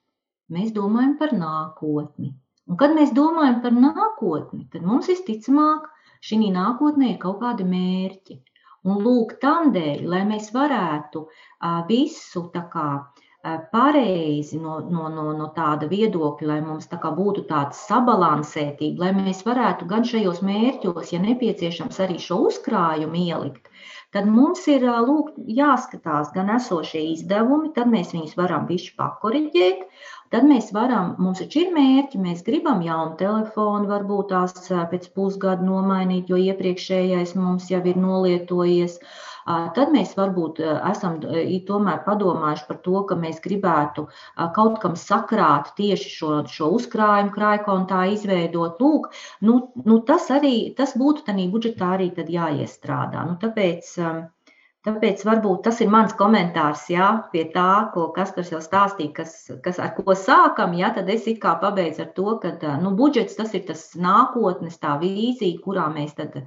[0.51, 2.33] mēs domājam par nākotni.
[2.67, 5.87] Un, kad mēs domājam par nākotni, tad mums visticamāk
[6.27, 8.41] šī nākotnē ir kaut kādi mērķi.
[8.87, 11.23] Un lūk, tam dēļ, lai mēs varētu
[11.87, 12.89] visu tā kā
[13.71, 19.43] pareizi no, no, no, no tāda viedokļa, lai mums tā būtu tāda sabalansētība, lai mēs
[19.45, 23.69] varētu gan šajos mērķos, ja nepieciešams, arī šo uzkrājumu ielikt,
[24.11, 29.85] tad mums ir lūk, jāskatās gan esošie izdevumi, tad mēs viņus varam bišķi pakoriģēt,
[30.33, 34.57] tad mēs varam, mums taču ir mērķi, mēs gribam jaunu telefonu, varbūt tās
[34.91, 38.97] pēc pusgada nomainīt, jo iepriekšējais mums jau ir nolietojies.
[38.97, 41.19] Uh, tad mēs varbūt esam
[41.67, 44.07] tomēr padomājuši par to, ka mēs gribētu
[44.55, 48.81] kaut kam sakrāt tieši šo, šo uzkrājumu krājkontā izveidot.
[48.83, 49.11] Lūk,
[49.47, 53.27] nu, nu tas arī, tas būtu tādā budžetā arī jāiestrādā.
[53.29, 53.93] Nu, tāpēc,
[54.87, 59.33] Tāpēc varbūt tas ir mans komentārs jā, pie tā, ko Kaspars jau stāstīja, kas,
[59.65, 60.77] kas ar ko sākam.
[60.79, 64.77] Jā, tad es it kā pabeidzu ar to, ka nu, budžets tas ir tas nākotnes,
[64.79, 66.37] tā vīzija, kurā mēs, tad,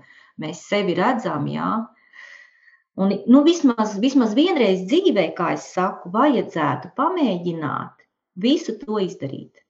[0.41, 1.45] mēs sevi redzam.
[1.53, 1.69] Jā.
[2.99, 8.03] Un, nu, vismaz, vismaz vienreiz dzīvē, kā es saku, vajadzētu pamēģināt
[8.43, 9.63] visu to izdarīt.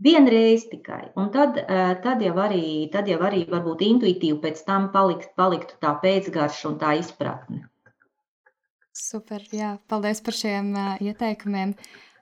[0.00, 1.10] Vienreiz tikai.
[1.20, 5.76] Un tad, eh, tad, jau arī, tad jau arī varbūt intuitīvi pēc tam palikt, paliktu
[5.84, 7.66] tā pēcgarša un tā izpratne.
[8.96, 11.76] Super, jā, paldies par šiem uh, ieteikumiem.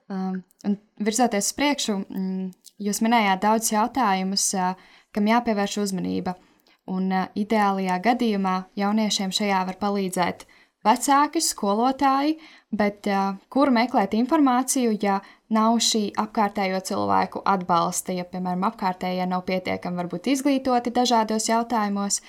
[0.09, 2.51] Um, un virzoties uz priekšu, mm,
[2.85, 4.75] jūs minējāt daudz jautājumus, uh,
[5.15, 6.35] kam jāpievērš uzmanība.
[6.35, 6.48] Uh,
[6.89, 10.45] un uh, ideālajā gadījumā jauniešiem šajā var palīdzēt
[10.85, 12.37] vecāki, skolotāji,
[12.75, 15.19] bet uh, kur meklēt informāciju, ja
[15.53, 22.21] nav šī apkārtējo cilvēku atbalsta, ja, piemēram, apkārtējie nav pietiekami varbūt izglītoti dažādos jautājumos.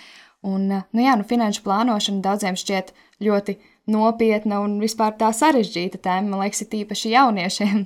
[0.46, 2.94] Un, uh, nu jā, nu, finanšu plānošana daudziem šķiet
[3.24, 3.58] ļoti
[3.90, 7.84] nopietna un vispār tā sarežģīta tēma, man liekas, ir tīpaši jauniešiem.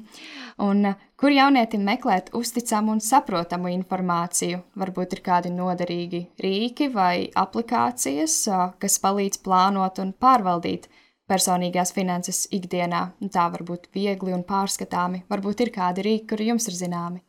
[0.63, 0.87] Un,
[1.19, 4.61] kur jaunietim meklēt uzticamu un saprotamu informāciju?
[4.79, 8.37] Varbūt ir kādi noderīgi rīki vai aplikācijas,
[8.79, 10.87] kas palīdz plānot un pārvaldīt
[11.27, 13.09] personīgās finanses ikdienā.
[13.35, 15.25] Tā var būt viegli un pārskatāmi.
[15.31, 17.25] Varbūt ir kādi rīki, kuri jums ir zināmi.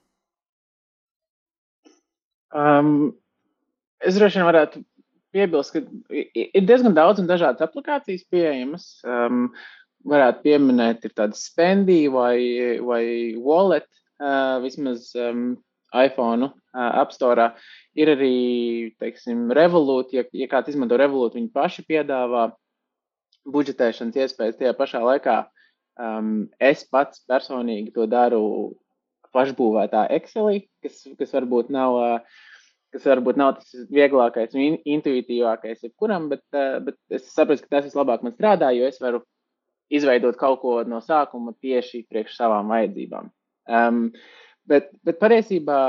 [2.56, 3.16] Um,
[4.00, 4.84] es droši vien varētu
[5.36, 5.82] piebilst, ka
[6.14, 8.86] ir diezgan daudz un dažādas aplikācijas pieejamas.
[9.04, 9.50] Um,
[10.06, 12.38] varētu pieminēt, ir tāda spendija vai,
[12.86, 13.06] vai
[13.42, 13.88] wallet,
[14.64, 15.56] vismaz um,
[15.96, 17.52] iPhone App Store.
[17.96, 18.36] Ir arī,
[19.02, 22.50] teiksim, Revolut, ja, ja kāds izmanto Revolut, viņi paši piedāvā
[23.52, 25.44] budžetēšanas iespējas tajā pašā laikā.
[25.96, 28.42] Um, es pats personīgi to daru
[29.36, 32.02] pašbūvētā Excelī, kas, kas varbūt nav.
[32.02, 32.44] Uh,
[32.96, 38.24] kas varbūt nav tas vieglākais un intuitīvākais jebkuram, bet, bet es saprotu, ka tas vislabāk
[38.24, 39.20] man strādā, jo es varu
[39.96, 43.32] izveidot kaut ko no sākuma tieši priekš savām vajadzībām.
[43.66, 44.02] Um,
[44.70, 45.80] bet, bet patiesībā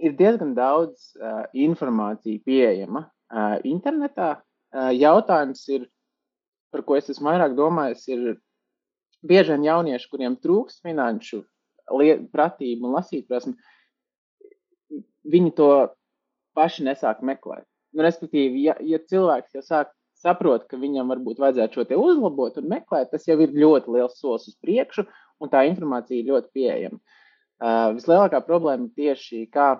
[0.00, 4.36] ir diezgan daudz uh, informācija pieejama uh, internetā.
[4.70, 5.86] Uh, jautājums ir,
[6.72, 8.38] par ko es esmu vairāk domājis, ir
[9.26, 11.42] bieži vien jaunieši, kuriem trūks finanšu
[12.30, 13.56] pratību un lasīt prasmi,
[15.26, 15.70] viņi to
[16.56, 17.66] paši nesāk meklēt.
[17.90, 19.90] Nu, respektīvi, ja, ja cilvēks jau sāk
[20.20, 24.18] saprot, ka viņam varbūt vajadzētu šo te uzlabot un meklēt, tas jau ir ļoti liels
[24.20, 25.06] solis uz priekšu,
[25.40, 27.00] un tā informācija ir ļoti pieejama.
[27.60, 29.74] Uh, vislielākā problēma ir tieši kā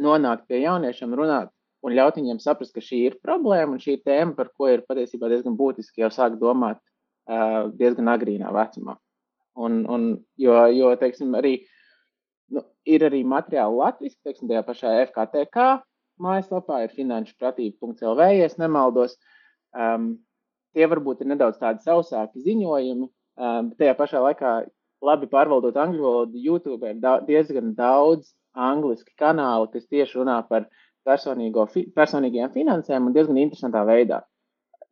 [0.00, 1.52] nonākt pie jauniešiem, runāt
[1.86, 5.30] un ļaut viņiem saprast, ka šī ir problēma un šī tēma, par ko ir patiesībā
[5.32, 8.96] diezgan būtiski jau sākt domāt uh, diezgan agrīnā vecumā.
[9.60, 10.08] Un, un,
[10.40, 11.56] jo, jo teiksim, arī,
[12.54, 15.66] nu, ir arī materiāli latviešu, teiksim, tajā pašā FKTK,
[16.20, 19.16] mājaslapā ir finanšu pratība.lv, ja nemaldos.
[19.76, 20.12] Um,
[20.74, 23.08] tie varbūt ir nedaudz tādi sausāki ziņojumi,
[23.40, 24.54] um, tajā pašā laikā
[25.06, 30.66] labi pārvaldot angļu valodu, YouTube ir da diezgan daudz angliski kanāli, kas tieši runā par
[31.72, 34.20] fi personīgajām finansēm un diezgan interesantā veidā.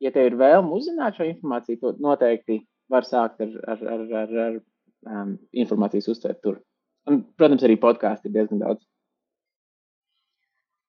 [0.00, 4.36] Ja tev ir vēlme uzzināt šo informāciju, to noteikti var sākt ar, ar, ar, ar,
[4.46, 4.60] ar
[5.06, 6.62] um, informācijas uztvērt tur.
[7.08, 8.84] Un, protams, arī podkāstu ir diezgan daudz.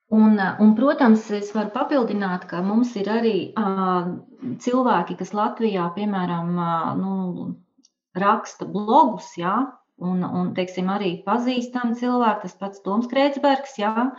[0.09, 4.07] Un, un, protams, es varu papildināt, ka mums ir arī uh,
[4.63, 7.49] cilvēki, kas Latvijā, piemēram, uh, nu,
[8.17, 9.53] raksta blogus, jā,
[10.01, 14.09] un, un teiksim, arī pazīstami cilvēki, tas pats Toms Krētsbergs, jā,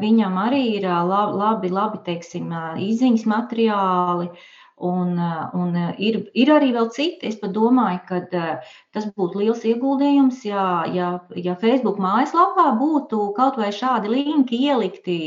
[0.00, 2.50] viņam arī ir labi, labi teiksim,
[2.86, 4.30] izziņas materiāli,
[4.80, 5.18] Un,
[5.60, 7.28] un ir, ir arī vēl citi.
[7.28, 8.20] Es pat domāju, ka
[8.94, 15.18] tas būtu liels ieguldījums, ja, ja, ja Facebook mājaslapā būtu kaut vai šādi linki ielikti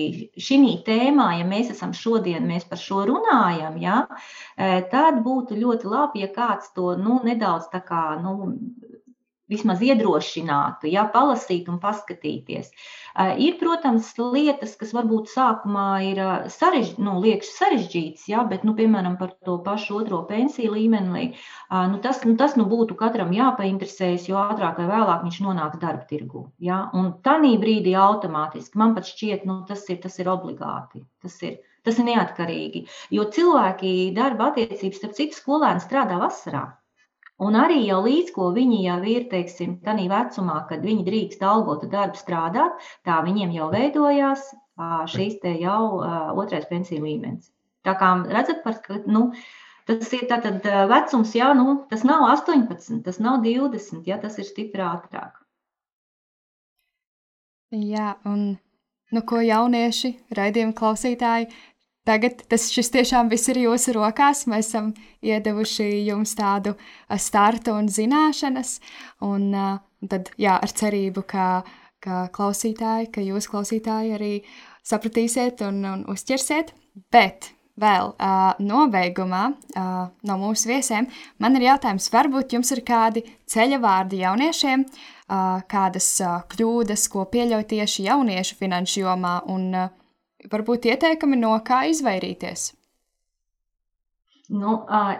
[0.42, 4.00] šī tēmā, ja mēs esam šodien, mēs par šo runājam, ja,
[4.90, 8.06] tad būtu ļoti labi, ja kāds to nu, nedaudz tā kā.
[8.24, 8.54] Nu,
[9.52, 12.70] vismaz iedrošinātu, ja, palasīt un paskatīties.
[13.44, 16.22] Ir, protams, lietas, kas varbūt sākumā ir
[16.54, 21.26] sarež, nu, sarežģītas, ja, bet, nu, piemēram, par to pašu otro pensiju līmeni,
[21.92, 26.08] nu, tas, nu, tas nu, būtu katram jāpainteresējas, jo ātrāk vai vēlāk viņš nonāks darba
[26.10, 26.48] tirgu.
[26.64, 31.04] Ja, un tādā brīdī automātiski man pat šķiet, nu, tas ir, tas ir obligāti.
[31.24, 32.86] Tas ir, tas ir neatkarīgi.
[33.16, 36.64] Jo cilvēki darba attiecības, starp citu, skolēni strādā vasarā.
[37.42, 41.90] Un arī jau līdz ko viņi jau ir, teiksim, tādā vecumā, kad viņi drīkst algotu
[41.90, 44.52] darbu strādāt, tā viņiem jau veidojās
[45.10, 46.02] šīs te jau
[46.38, 47.50] otrais pensiju līmenis.
[47.84, 48.78] Tā kā redzat, par,
[49.12, 49.32] nu,
[49.90, 54.48] tas ir tātad vecums, jā, nu, tas nav 18, tas nav 20, jā, tas ir
[54.48, 55.42] stipri ātrāk.
[57.74, 58.54] Jā, un
[59.14, 61.50] nu, ko jaunieši, raidījuma klausītāji,
[62.04, 64.44] Tagad tas tiešām viss ir jūsu rokās.
[64.52, 64.92] Mēs esam
[65.24, 66.76] iedevuši jums tādu
[67.16, 68.76] startu un zināšanas,
[69.24, 69.78] un uh,
[70.12, 71.64] tad jā, ar cerību, ka,
[72.04, 74.34] ka klausītāji, ka jūs klausītāji arī
[74.84, 76.76] sapratīsiet un, un uzķersiet.
[77.14, 81.08] Bet vēl uh, nobeigumā uh, no mūsu viesiem
[81.42, 87.24] man ir jautājums, varbūt jums ir kādi ceļa vārdi jauniešiem, uh, kādas uh, kļūdas, ko
[87.32, 89.40] pieļauj tieši jauniešu finanšu jomā.
[89.56, 90.00] Un, uh,
[90.52, 92.72] varbūt ieteikumi, no kā izvairīties?
[94.54, 94.74] Nu,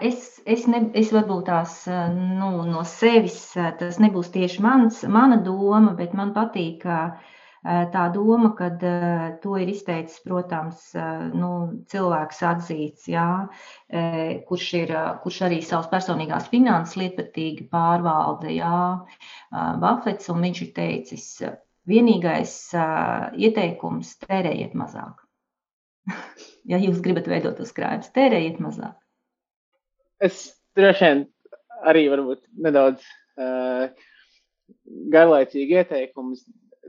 [0.04, 1.78] es, es, ne, es varbūt tās
[2.14, 3.38] nu, no sevis,
[3.80, 6.84] tas nebūs tieši mans, mana doma, bet man patīk
[7.64, 8.68] tā doma, ka
[9.40, 10.90] to ir izteicis, protams,
[11.32, 11.50] nu,
[11.88, 13.26] cilvēks atzīts, jā,
[14.50, 18.82] kurš, ir, kurš arī savas personīgās finanses lietpratīgi pārvalda, jā,
[19.80, 21.30] Buffets, un viņš ir teicis,
[21.90, 25.20] Vienīgais uh, ieteikums- tērējiet mazāk.
[26.70, 28.96] ja jūs gribat veidot uzkrājumus, tērējiet mazāk.
[30.24, 30.46] Es
[30.78, 31.24] droši vien
[31.84, 33.04] arī varbūt nedaudz
[33.36, 33.88] uh,
[35.12, 36.44] garlaicīgi ieteikumus.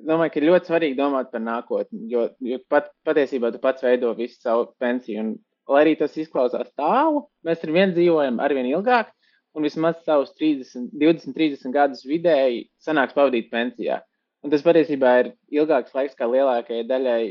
[0.05, 4.37] Domāju, ka ļoti svarīgi domāt par nākotni, jo, jo pat, patiesībā tu pats veido visu
[4.43, 5.21] savu pensiju.
[5.23, 5.35] Un,
[5.71, 9.09] lai arī tas izklausās tālu, mēs ar vienu dzīvojam arvien ilgāk,
[9.55, 14.01] un vismaz savus 30, 20, 30 gadus vidēji sanāks pavadīt pensijā.
[14.45, 17.21] Un tas patiesībā ir ilgāks laiks kā lielākajai daļai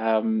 [0.00, 0.36] um,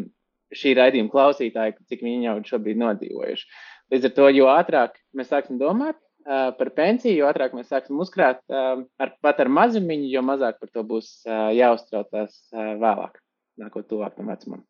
[0.56, 3.48] šī raidījuma klausītāji, cik viņi jau šobrīd nodzīvojuši.
[3.92, 8.00] Līdz ar to, jo ātrāk mēs sāksim domāt uh, par pensiju, jo ātrāk mēs sāksim
[8.00, 13.20] uzkrāt uh, ar, pat ar mazumiņu, jo mazāk par to būs uh, jāuztraucās uh, vēlāk,
[13.60, 14.64] nākot tuvākam vecumam.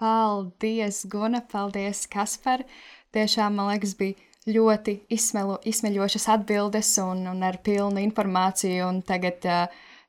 [0.00, 1.42] Paldies, Guna!
[1.52, 2.64] Paldies, Kaspar!
[3.12, 4.16] Tiešām, man liekas, bija
[4.48, 8.88] ļoti izsmelo, izsmeļošas atbildes un, un ar pilnu informāciju.
[8.88, 9.44] Un tagad,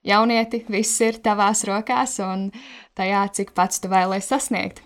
[0.05, 2.49] jaunieti, viss ir tavās rokās un
[2.97, 4.83] tajā, cik pats tu vēlēsies sasniegt.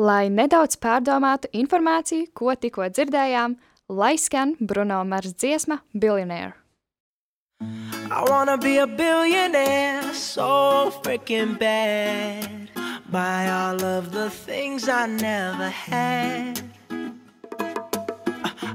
[0.00, 3.58] Lai nedaudz pārdomātu informāciju, ko tikko dzirdējām,
[3.90, 6.54] lai skan Bruno Mars dziesma Billionaire.
[7.60, 12.70] I wanna be a billionaire so freaking bad.
[13.10, 16.62] Buy all of the things I never had.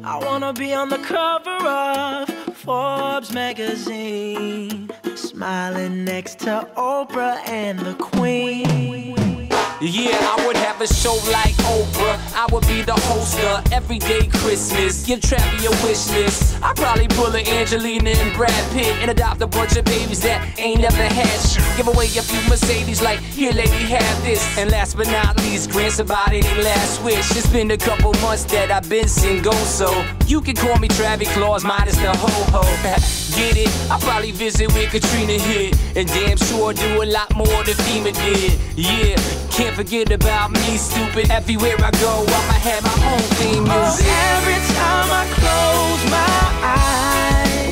[0.08, 7.96] I wanna be on the cover of Forbes magazine, smiling next to Oprah and the
[7.96, 9.50] Queen.
[9.82, 12.20] Yeah, I would have a show like Oprah.
[12.36, 15.04] I would be the host of Everyday Christmas.
[15.08, 16.55] Give Travi a wish list.
[16.62, 20.60] I probably pull a Angelina and Brad Pitt and adopt a bunch of babies that
[20.60, 21.64] ain't never had shit.
[21.78, 24.58] Give away a few Mercedes, like, here, lady, have this.
[24.58, 27.32] And last but not least, grant somebody their last wish.
[27.32, 29.90] It's been a couple months that I've been single, so
[30.28, 32.62] you can call me Travis Claus, minus the ho ho.
[33.36, 33.92] Get it?
[33.92, 38.14] I probably visit where Katrina hit, and damn sure do a lot more than FEMA
[38.14, 38.58] did.
[38.78, 39.18] Yeah,
[39.52, 41.30] can't forget about me, stupid.
[41.30, 44.08] Everywhere I go, I'ma have my own theme music.
[44.08, 46.55] Oh, every time I close my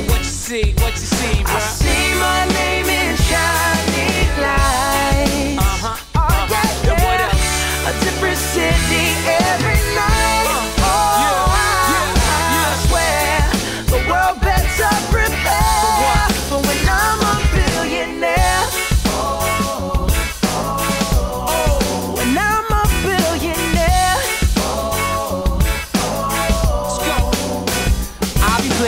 [0.08, 0.83] what you see?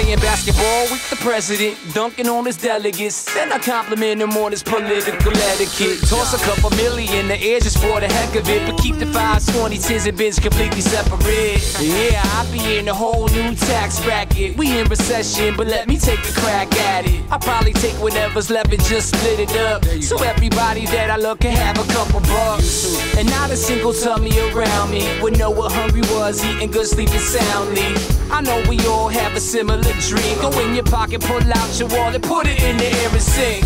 [0.07, 3.33] playing back basketball with the president, dunking on his delegates.
[3.35, 6.09] Then I compliment him on his political etiquette.
[6.09, 8.69] Toss a couple million in the air just for the heck of it.
[8.69, 11.63] But keep the fives, 20, 10s, and bins completely separate.
[11.81, 14.57] Yeah, I'll be in a whole new tax bracket.
[14.57, 17.25] We in recession, but let me take a crack at it.
[17.31, 19.85] I'll probably take whatever's left and just split it up.
[20.03, 23.17] So everybody that I look can have a couple bucks.
[23.17, 27.19] And not a single tummy around me would know what hungry was, eating good, sleeping
[27.19, 27.95] soundly.
[28.31, 30.36] I know we all have a similar dream.
[30.41, 33.63] Go in your pocket, pull out your wallet, put it in the air and sing.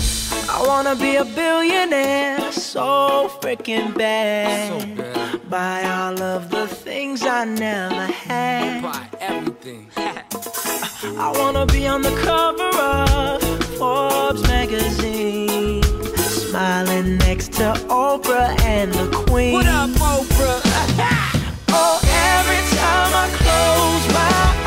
[0.49, 5.49] I wanna be a billionaire so freaking bad.
[5.49, 8.83] Buy all of the things I never had.
[8.83, 9.91] Buy everything.
[9.97, 15.83] I wanna be on the cover of Forbes magazine.
[16.17, 19.55] Smiling next to Oprah and the Queen.
[19.55, 20.61] what up, Oprah?
[21.73, 24.60] Oh, every time I close my eyes, what you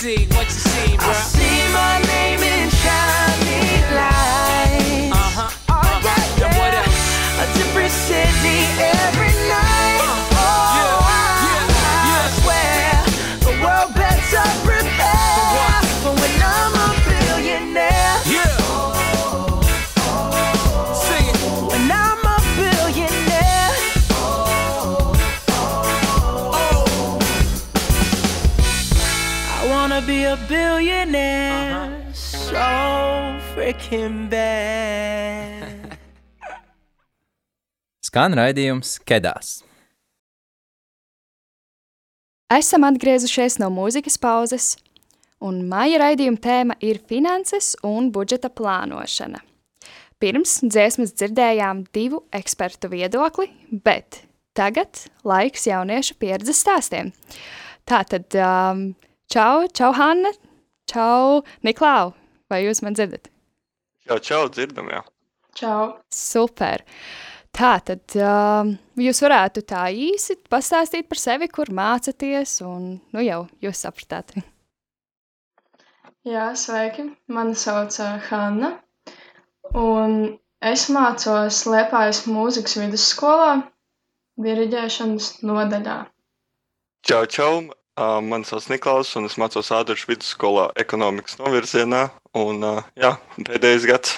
[0.00, 0.24] see?
[0.34, 1.08] What you see, bro?
[1.08, 5.12] I see my name in shining lights.
[5.12, 5.50] Uh huh.
[5.68, 7.04] Oh, yeah, what else?
[7.44, 9.09] A different city
[33.70, 35.98] freaking bad.
[38.06, 39.60] Skan raidījums Kedās.
[42.50, 44.72] Esam atgriezušies no mūzikas pauzes,
[45.38, 49.38] un maija raidījuma tēma ir finanses un budžeta plānošana.
[50.20, 54.24] Pirms dziesmas dzirdējām divu ekspertu viedokli, bet
[54.58, 57.14] tagad laiks jauniešu pieredzes stāstiem.
[57.88, 58.88] Tātad, um,
[59.30, 60.34] čau, čau, Hanna,
[60.90, 62.16] čau, Niklau,
[62.50, 63.30] vai jūs man dzirdat?
[64.10, 65.04] Čau, čau, dzirdam, jā.
[65.54, 65.82] Čau.
[66.10, 66.82] Super.
[67.54, 73.44] Tā tad um, jūs varētu tā īsi pastāstīt par sevi, kur mācāties, un nu jau
[73.62, 74.34] jūs sapratāt.
[76.26, 77.06] Jā, sveiki.
[77.30, 78.72] Mani sauc ā, Hanna.
[79.78, 80.18] Un
[80.58, 83.60] es mācos Liepājas mūzikas vidusskolā,
[84.42, 86.00] diriģēšanas nodaļā.
[87.06, 87.54] Čau, čau.
[88.00, 92.06] Uh, Mani sauc Niklaus, un es mācos Āduršu vidusskolā ekonomikas novirzienā.
[92.40, 93.10] Un, uh, jā,
[93.44, 94.14] pēdējais gads.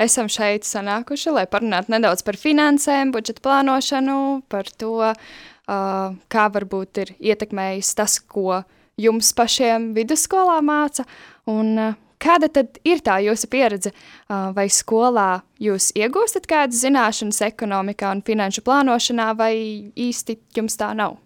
[0.00, 4.16] Esam šeit sanākuši, lai parunātu nedaudz par finansēm, budžeta plānošanu,
[4.48, 8.62] par to, uh, kā varbūt ir ietekmējis tas, ko
[8.96, 11.04] jums pašiem vidusskolā māca,
[11.44, 13.92] un uh, kāda tad ir tā jūsu pieredze,
[14.28, 19.56] vai skolā jūs iegūstat kādas zināšanas ekonomikā un finanšu plānošanā, vai
[19.92, 21.20] īsti jums tā nav?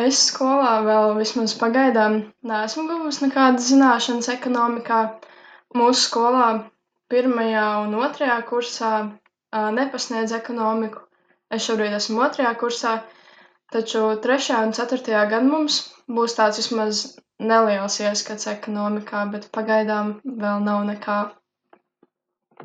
[0.00, 2.14] Es skolā vēl vismaz pagaidām
[2.50, 5.00] neesmu guvusi nekādas zināšanas ekonomikā.
[5.76, 6.46] Mūsu skolā
[7.12, 11.02] pirmajā un otrajā kursā ā, nepasniedz ekonomiku.
[11.52, 12.94] Es šobrīd esmu otrajā kursā,
[13.76, 15.76] taču trešajā un ceturtajā gadā mums
[16.08, 17.02] būs tāds vismaz
[17.52, 21.18] neliels ieskats ekonomikā, bet pagaidām vēl nav nekā.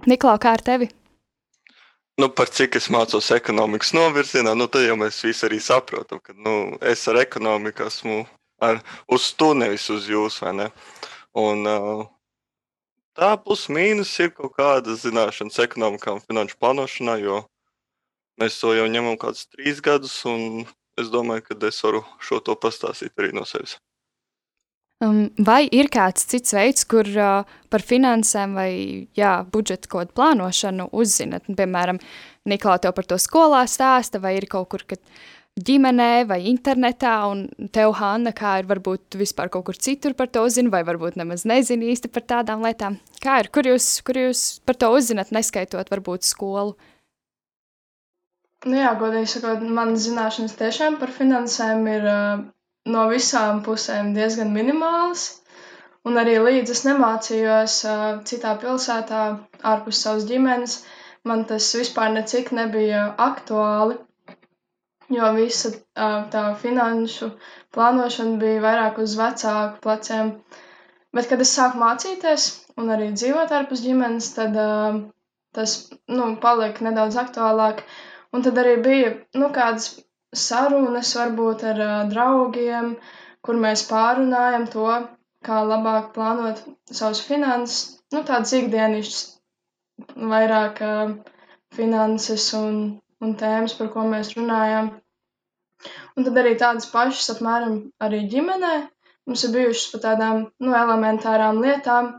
[0.07, 0.87] Niklau, kā ar tevi?
[2.17, 6.33] Nu, par cik es mācos ekonomikas novirzienā, nu, tad jau mēs visi arī saprotam, ka
[6.33, 8.23] nu, es ar ekonomiku esmu
[8.67, 8.79] ar,
[9.13, 10.07] uz to nevis uz
[10.41, 10.65] vai ne?
[11.37, 12.01] Un, uh,
[13.13, 17.43] tā plus mīnus ir kaut kāda zināšanas ekonomikā un finanšu plānošanā, jo
[18.41, 20.17] mēs to jau ņemam kādus trīs gadus,
[20.97, 23.77] es domāju, ka es varu šo to pastāstīt arī no sevis.
[25.05, 28.71] Um, vai ir kāds cits veids, kur uh, par finansēm vai
[29.17, 31.45] jā, budžeta kodu plānošanu uzzinat?
[31.45, 31.99] Nu, Piemēram,
[32.49, 34.85] Niklā tev par to skolā stāsta, vai ir kaut kur,
[35.57, 40.45] ģimenē vai internetā, un tev, Hanna, kā ir varbūt vispār kaut kur citur par to
[40.47, 42.97] uzzini, vai varbūt nemaz nezini īsti par tādām lietām?
[43.21, 46.77] Kā ir, kur jūs, kur jūs par to uzzinat, neskaitot varbūt skolu?
[48.65, 52.45] Nu jā, godīgi sakot, manas zināšanas tiešām par finansēm ir uh,
[52.95, 55.25] no visām pusēm diezgan minimālas.
[56.07, 57.77] Un arī līdz es nemācījos
[58.29, 59.23] citā pilsētā,
[59.71, 60.75] ārpus savas ģimenes,
[61.27, 63.97] man tas vispār necik nebija aktuāli,
[65.17, 65.73] jo visa
[66.35, 67.29] tā finanšu
[67.75, 70.31] plānošana bija vairāk uz vecāku pleciem.
[71.17, 72.47] Bet, kad es sāku mācīties
[72.79, 74.99] un arī dzīvot ārpus ģimenes, tad uh,
[75.57, 75.75] tas
[76.07, 77.83] nu, palika nedaudz aktuālāk.
[78.35, 79.87] Un tad arī bija nu, kādas
[80.35, 81.79] sarunas, varbūt ar
[82.11, 82.95] draugiem,
[83.45, 84.87] kur mēs pārunājam to,
[85.47, 86.61] kā labāk plānot
[86.91, 89.21] savus finanses, nu, tādas ikdienišķas,
[90.33, 90.81] vairāk
[91.77, 92.77] finanses un,
[93.23, 94.91] un tēmas, par ko mēs runājam.
[96.17, 98.73] Un tad arī tādas pašas apmēram arī ģimenē.
[99.27, 102.13] Mums ir bijušas par tādām nu, elementārām lietām,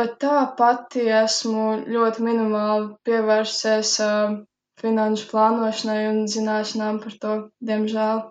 [0.00, 1.66] bet tā pati esmu
[1.96, 4.34] ļoti minimāli pievērsies uh,
[4.80, 8.26] finanšu plānošanai un zināšanām par to, diemžēl.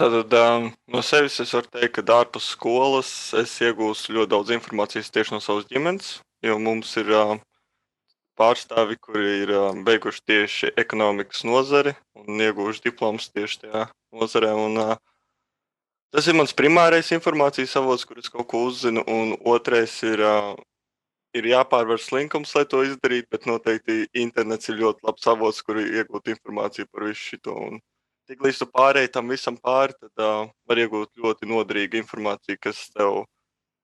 [0.00, 5.12] Tātad um, no sevis es varu teikt, ka ārpus skolas es iegūstu ļoti daudz informācijas
[5.12, 6.14] tieši no savas ģimenes,
[6.46, 7.34] jo mums ir uh,
[8.40, 13.84] pārstāvi, kuri ir uh, beiguši tieši ekonomikas nozari un ieguvuši diplomas tieši tajā
[14.16, 14.54] nozarē.
[14.56, 14.96] Un, uh,
[16.14, 20.54] tas ir mans primārais informācijas avots, kur es kaut ko uzzinu, un otrais ir uh,
[21.36, 26.32] ir jāpārvar slinkums, lai to izdarītu, bet noteikti internets ir ļoti labs avots, kur iegūt
[26.34, 27.56] informāciju par visu šo.
[28.30, 32.84] Tik līdz tu pārēji tam visam pāri, tad uh, var iegūt ļoti noderīgu informāciju, kas
[32.94, 33.24] tev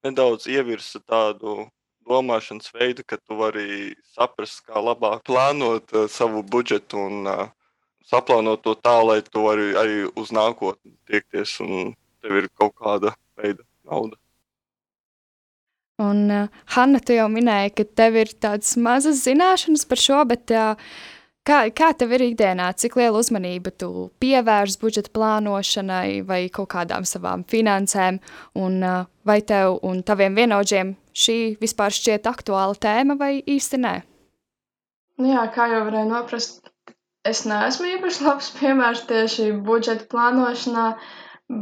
[0.07, 1.65] nedaudz ievirsa tādu
[2.07, 7.49] domāšanas veidu, ka tu vari saprast, kā labāk plānot uh, savu budžetu un uh,
[8.07, 13.17] saplānot to tā, lai tu vari arī uz nākotni tiekties un tev ir kaut kāda
[13.39, 14.19] veida nauda.
[15.99, 20.53] Un, uh, Hanna, tu jau minēji, ka tev ir tādas mazas zināšanas par šo, bet
[20.53, 20.75] uh,
[21.49, 23.89] kā, kā tev ir ikdienā, cik lielu uzmanību tu
[24.21, 28.19] pievērsi budžeta plānošanai vai kaut kādām savām finansēm,
[28.61, 33.95] un uh, vai tev un taviem vienaudžiem šī vispār šķiet aktuāla tēma vai īsti nē?
[35.25, 36.61] Jā, kā jau varēja noprast,
[37.25, 40.91] es neesmu īpaši labs piemērs tieši budžeta plānošanā,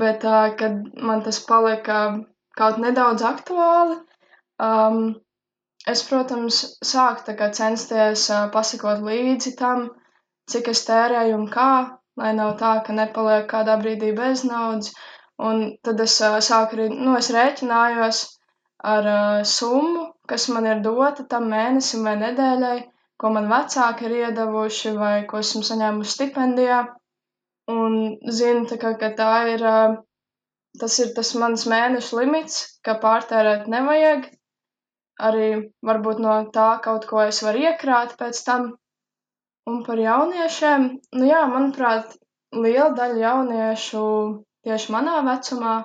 [0.02, 2.00] bet uh, kad man tas palika
[2.58, 4.00] kaut nedaudz aktuāli,
[4.62, 5.16] Um,
[5.86, 9.88] es, protams, sāku censties uh, pasakot līdzi tam,
[10.50, 14.92] cik es tērēju un kā, lai nav tā, ka nepaliek kādā brīdī bez naudas.
[15.38, 18.20] Un tad es uh, sāku arī, nu, es rēķinājos
[18.84, 22.78] ar uh, summu, kas man ir dota tam mēnesim vai nedēļai,
[23.18, 26.84] ko man vecāki ir iedavuši vai ko esmu saņēmusi stipendijā.
[27.74, 29.98] Un zinu, tā kā, ka tā ir, uh,
[30.78, 34.30] tas ir tas mans mēnešu limits, ka pārtērēt nevajag
[35.18, 38.72] arī varbūt no tā kaut ko es varu iekrāt pēc tam.
[39.70, 42.16] Un par jauniešiem, nu jā, manuprāt,
[42.52, 44.02] liela daļa jauniešu
[44.66, 45.76] tieši manā vecumā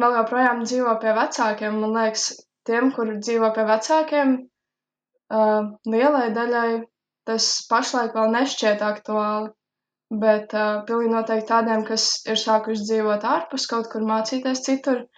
[0.00, 1.78] vēl joprojām dzīvo pie vecākiem.
[1.80, 2.26] Man liekas,
[2.68, 4.34] tiem, kur dzīvo pie vecākiem,
[5.32, 6.70] uh, lielai daļai
[7.26, 9.54] tas pašlaik vēl nešķiet aktuāli.
[10.10, 15.15] Bet uh, pilnīgi noteikti tādiem, kas ir sākuši dzīvot ārpus, kaut kur mācīties citur, uh,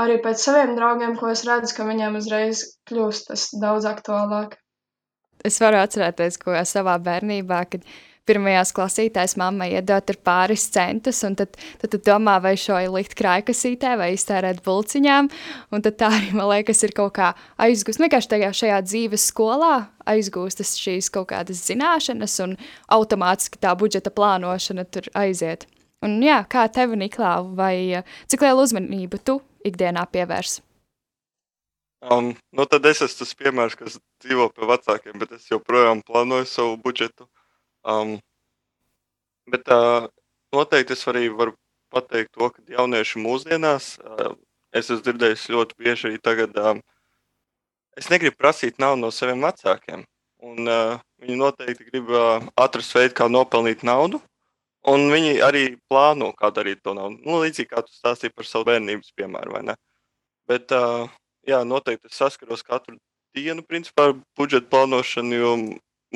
[0.00, 4.58] arī pēc saviem draugiem, ko es redzu, ka viņiem uzreiz kļūst tas daudz aktuālāk.
[5.44, 7.84] Es varu atcerēties, ko savā bērnībā, kad
[8.26, 13.14] pirmajās klasītēs mamma iedot ar pāris centus, un tad, tad, tad domā, vai šo likt
[13.18, 15.30] krājkasītē vai iztērēt bulciņām,
[15.70, 17.30] un tad tā arī, man liekas, ir kaut kā
[17.62, 19.74] aizgūst, vienkārši tajā šajā dzīves skolā
[20.10, 22.58] aizgūstas šīs kaut kādas zināšanas, un
[22.98, 25.68] automātiski tā budžeta plānošana tur aiziet.
[26.04, 30.60] Un jā, kā tev, Niklāva, vai cik lielu uzmanību tu ikdienā pievērs?
[32.04, 36.46] Um, nu tad es esmu tas piemērs, kas dzīvo pie vecākiem, bet es joprojām plānoju
[36.46, 37.24] savu budžetu.
[37.86, 38.18] Um,
[39.50, 40.10] bet uh,
[40.54, 41.56] noteikti es arī varu
[41.94, 44.36] pateikt to, ka jaunieši mūsdienās, uh,
[44.76, 46.84] es esmu dzirdējis ļoti bieži arī tagad, um,
[47.96, 50.04] es negribu prasīt naudu no saviem vecākiem.
[50.46, 54.20] Un, uh, viņi noteikti grib uh, atrast veidu, kā nopelnīt naudu.
[54.86, 57.18] Un viņi arī plāno, kā darīt to naudu.
[57.26, 59.74] Nu, līdzīgi kā tu stāstīji par savu bērnības piemēru, vai ne?
[60.46, 61.10] Bet, uh,
[61.46, 62.94] jā, noteikti es saskaros katru
[63.34, 65.56] dienu, principā, ar budžeta plānošanu, jo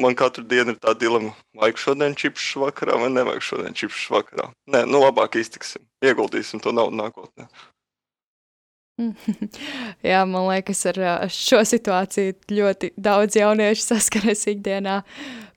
[0.01, 4.49] man katru dienu ir tā dilema, vajag šodien čipsus vakarā vai nevajag šodien čipsus vakarā.
[4.71, 7.49] Nē, nu labāk iztiksim, ieguldīsim to naudu nākotnē.
[10.11, 15.01] Jā, man liekas, ar šo situāciju ļoti daudz jauniešu saskaras ikdienā.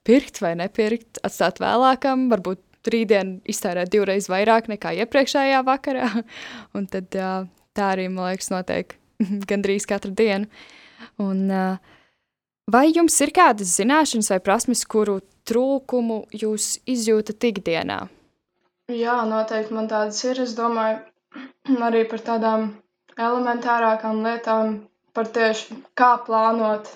[0.03, 2.59] pirkt vai nepirkt, atstāt vēlākam, varbūt
[2.91, 6.09] rītdien iztērēt divreiz vairāk nekā iepriekšējā vakarā.
[6.77, 8.95] Un tad tā arī, man liekas, notiek
[9.49, 10.49] gandrīz katru dienu.
[11.21, 11.45] Un,
[12.71, 18.03] vai jums ir kādas zināšanas vai prasmes, kuru trūkumu jūs izjūtat ikdienā?
[18.91, 20.41] Jā, noteikti man tādas ir.
[20.43, 20.99] Es domāju,
[21.87, 22.67] arī par tādām
[23.15, 24.75] elementārākām lietām,
[25.13, 26.89] par tieši kā plānot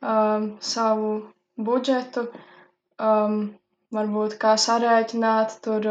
[0.00, 1.12] um, savu
[1.56, 2.26] budžetu,
[2.98, 3.54] um,
[3.94, 5.90] varbūt kā sarēķināt tur,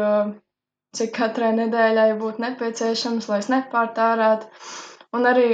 [0.96, 4.52] cik katrai nedēļai būtu nepieciešams, lai es nepārtērētu.
[5.16, 5.48] Un arī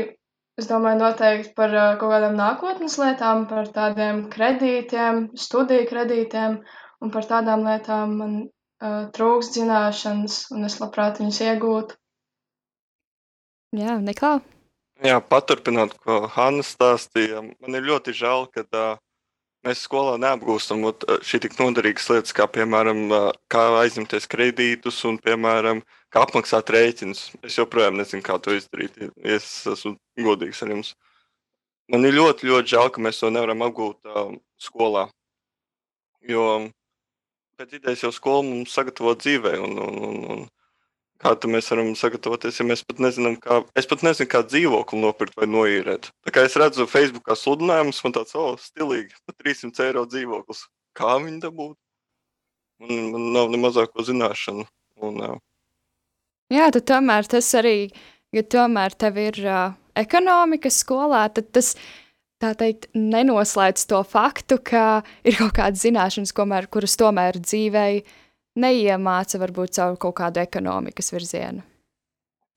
[0.60, 6.58] Es domāju, noteikti par kaut kādām nākotnes lietām, par tādiem kredītiem, studiju kredītiem
[7.02, 11.96] un par tādām lietām man uh, trūkst zināšanas, un es labprāt viņas iegūtu.
[13.80, 14.34] Jā, nekā.
[15.02, 19.00] Jā, paturpinot, ko Hanna stāstīja, man ir ļoti žēl, ka uh,
[19.66, 20.84] mēs skolā neapgūstam
[21.26, 23.04] šī tik noderīgas lietas, kā piemēram,
[23.52, 25.82] kā aizņemties kredītus un, piemēram,
[26.12, 27.24] kā apmaksāt rēķinus.
[27.46, 28.98] Es joprojām nezinu, kā to izdarīt.
[29.22, 30.94] Es esmu godīgs ar jums.
[31.92, 35.08] Man ir ļoti, ļoti žēl, ka mēs to nevaram apgūt uh, skolā.
[36.28, 36.46] Jo
[37.58, 39.56] pēc idejas jau skola mums sagatavo dzīvē.
[39.62, 40.44] Un, un, un, un
[41.22, 45.38] kā mēs varam sagatavoties, ja mēs pat nezinām, kā, es pat nezinu, kā dzīvokli nopirkt
[45.38, 46.10] vai noīrēt.
[46.26, 50.66] Tā kā es redzu Facebookā sludinājumus, man tāds, oh, stilīgi, pat 300 eiro dzīvoklis.
[50.98, 51.78] Kā viņi dabūt?
[52.82, 54.66] Man, man nav ne mazāko zināšanu.
[55.02, 55.38] Un, uh,
[56.52, 57.92] Jā, tad tomēr tas arī,
[58.34, 61.72] ja tomēr tev ir uh, ekonomika skolā, tad tas,
[62.42, 68.02] tā teikt, nenoslēdz to faktu, ka ir kaut kādas zināšanas, komēr, kuras tomēr dzīvēi
[68.58, 71.64] neiemāca varbūt caur kaut kādu ekonomikas virzienu.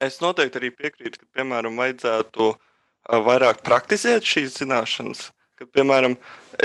[0.03, 2.51] Es noteikti arī piekrītu, ka, piemēram, vajadzētu
[3.25, 5.29] vairāk praktizēt šīs zināšanas.
[5.55, 6.17] Kad, piemēram,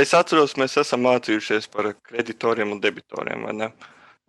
[0.02, 3.46] es atceros, mēs esam mācījušies par kreditoriem un debitoriem,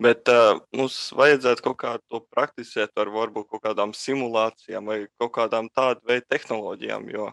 [0.02, 5.32] Bet uh, mums vajadzētu kaut kā to praktizēt ar varbūt kaut kādām simulācijām vai kaut
[5.36, 7.28] kādām tādu veidu tehnoloģijām, jo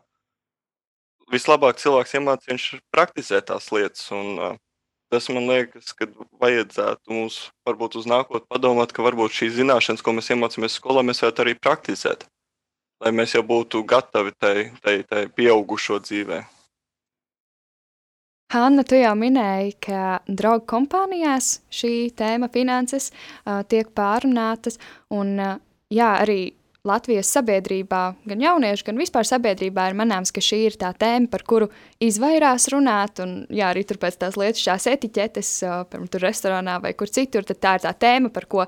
[1.33, 4.03] vislabāk cilvēks iemācīs, viņš praktizē tās lietas.
[4.13, 4.59] Un, uh,
[5.09, 6.07] tas man liekas, ka
[6.41, 11.23] vajadzētu mums varbūt uz nākotnē padomāt, ka varbūt šīs zināšanas, ko mēs iemācāmies skolā, mēs
[11.23, 12.27] varētu arī praktizēt,
[13.03, 16.47] lai mēs jau būtu gatavi tai, tai, tai pieaugušo dzīvēm.
[18.49, 23.11] Hanna, tu jau minēji, ka draugu kompānijās šī tēma finanses
[23.69, 24.79] tiek pārunātas,
[25.13, 26.55] un jā, arī
[26.89, 31.43] Latvijas sabiedrībā, gan jauniešu, gan vispār sabiedrībā ir manāms, ka šī ir tā tēma, par
[31.47, 31.69] kuru
[32.03, 35.51] izvairās runāt, un jā, arī tur pēc tās lietas šās etiķetes,
[35.91, 38.65] piemēram, tur restorānā vai kur citur, tad tā ir tā tēma, par ko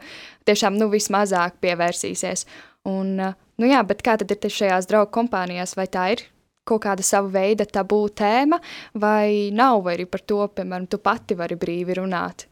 [0.50, 2.46] tiešām, nu, vismazāk pievērsīsies.
[2.92, 6.26] Un, nu jā, bet kā tad ir šajās draugu kompānijās, vai tā ir
[6.68, 8.62] kaut kāda sava veida tabū tēma,
[9.02, 12.46] vai nav, vai arī par to, piemēram, tu pati vari brīvi runāt?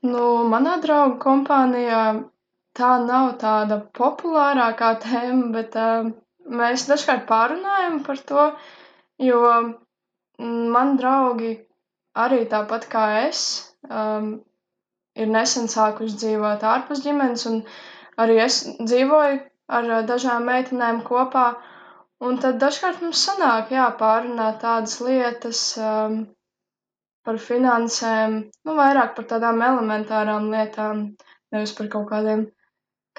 [0.00, 2.04] Nu, manā draugu kompānijā
[2.80, 6.10] tā nav tāda populārākā tēma, bet uh,
[6.60, 8.46] mēs dažkārt pārunājam par to,
[9.30, 9.40] jo
[10.74, 11.50] man draugi
[12.24, 13.42] arī tāpat kā es
[13.88, 14.30] um,
[15.18, 17.60] ir nesen sākuši dzīvot ārpus ģimenes, un
[18.24, 19.38] arī es dzīvoju
[19.78, 21.46] ar eh, dažām meitenēm kopā.
[22.28, 26.18] Un tad dažkārt mums sanāk, jā, pārunāt tādas lietas um,
[27.24, 28.34] par finansēm,
[28.68, 31.06] nu, vairāk par tādām elementārām lietām,
[31.54, 32.44] nevis par kaut kādiem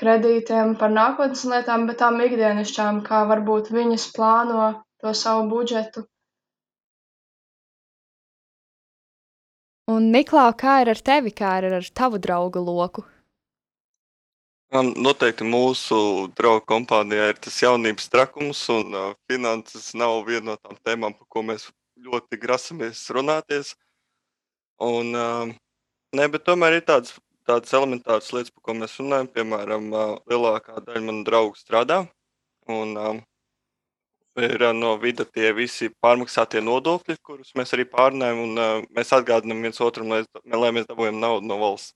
[0.01, 4.71] kredītiem, par nākotnes lietām, bet tām ikdienišķām, kā varbūt viņas plāno
[5.01, 6.05] to savu budžetu.
[9.91, 13.03] Un, Niklā, kā ir ar tevi, kā ir ar tavu draugu loku?
[14.71, 15.97] Noteikti mūsu
[16.37, 21.27] draugu kompānijā ir tas jaunības trakums, un uh, finanses nav viena no tām tēmām, par
[21.27, 21.65] ko mēs
[22.05, 23.73] ļoti grasamies runāties.
[24.79, 25.51] Un, uh,
[26.15, 27.17] ne, bet tomēr ir tādas,
[27.47, 29.29] tādas elementāras lietas, par ko mēs runājam.
[29.35, 29.89] Piemēram,
[30.29, 32.03] lielākā daļa manu draugu strādā,
[32.69, 32.95] un
[34.39, 39.61] ir no vida tie visi pārmaksātie nodokļi, kurus mēs arī pārnājam, un uh, mēs atgādinām
[39.61, 41.93] viens otram, lai, lai mēs dabūjam naudu no valsts.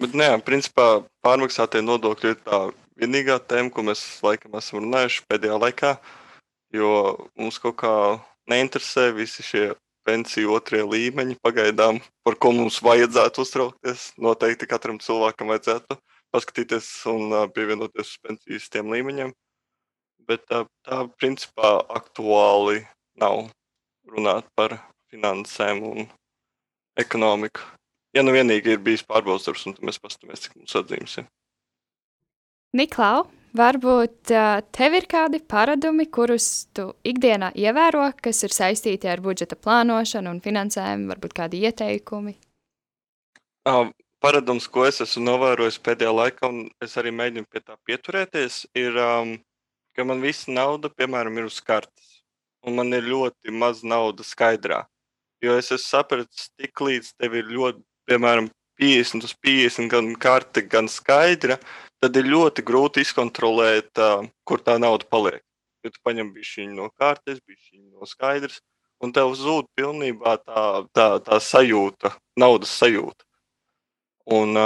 [0.00, 2.60] Bet, nē, principā pārmaksātie nodokļi ir tā
[2.98, 5.92] vienīgā tēma, ko mēs laikam esam runājuši pēdējā laikā.
[6.74, 6.90] Jo
[7.38, 7.94] mums kaut kā
[8.50, 9.68] neinteresē visi šie
[10.06, 14.10] pensiju otrie līmeņi pagaidām, par ko mums vajadzētu uztraukties.
[14.20, 15.98] Noteikti katram cilvēkam vajadzētu
[16.34, 19.32] paskatīties un pievienoties uz pensijas tiem līmeņiem.
[20.28, 22.84] Bet tā, tā principā aktuāli
[23.20, 23.48] nav
[24.08, 24.78] runāt par
[25.12, 26.06] finansēm un
[27.00, 27.62] ekonomiku.
[28.14, 31.30] Ja nu vienīgi ir bijis pārbaudas darbs, un mēs paskatāmies, cik mums atzīmes ir.
[32.74, 33.24] Niklau,
[33.56, 34.32] varbūt
[34.74, 40.40] tev ir kādi paradumi, kurus tu ikdienā ievēro, kas ir saistīti ar budžeta plānošanu un
[40.44, 42.36] finansējumu, varbūt kādi ieteikumi?
[43.64, 43.88] Uh,
[44.24, 48.98] paradums, ko es esmu novērojis pēdējā laikā, un es arī mēģinu pie tā pieturēties, ir,
[49.00, 49.36] um,
[49.96, 52.18] ka man visa nauda, piemēram, ir uz kartes,
[52.66, 54.82] un man ir ļoti maz naudas skaidrā.
[55.44, 58.50] Jo es esmu sapratis, tik līdz tev ir ļoti, piemēram,
[58.80, 61.58] 50 uz 50, gan karte, gan skaidra,
[62.04, 64.00] tad ir ļoti grūti izkontrolēt,
[64.44, 65.40] kur tā nauda paliek.
[65.84, 68.60] Ja tu paņem bišķiņu no kārtas, bišķiņu no skaidrs,
[69.04, 70.64] un tev zūd pilnībā tā,
[70.96, 73.24] tā, tā sajūta, naudas sajūta.
[74.32, 74.56] Un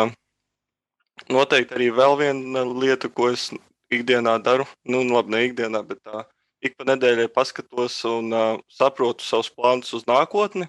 [1.27, 3.49] noteikti arī vēl viena lieta, ko es
[3.91, 6.23] ikdienā daru, nu, labi, ne ikdienā, bet tā,
[6.63, 10.69] ik pa nedēļai paskatos un uh, saprotu savus plānus uz nākotni,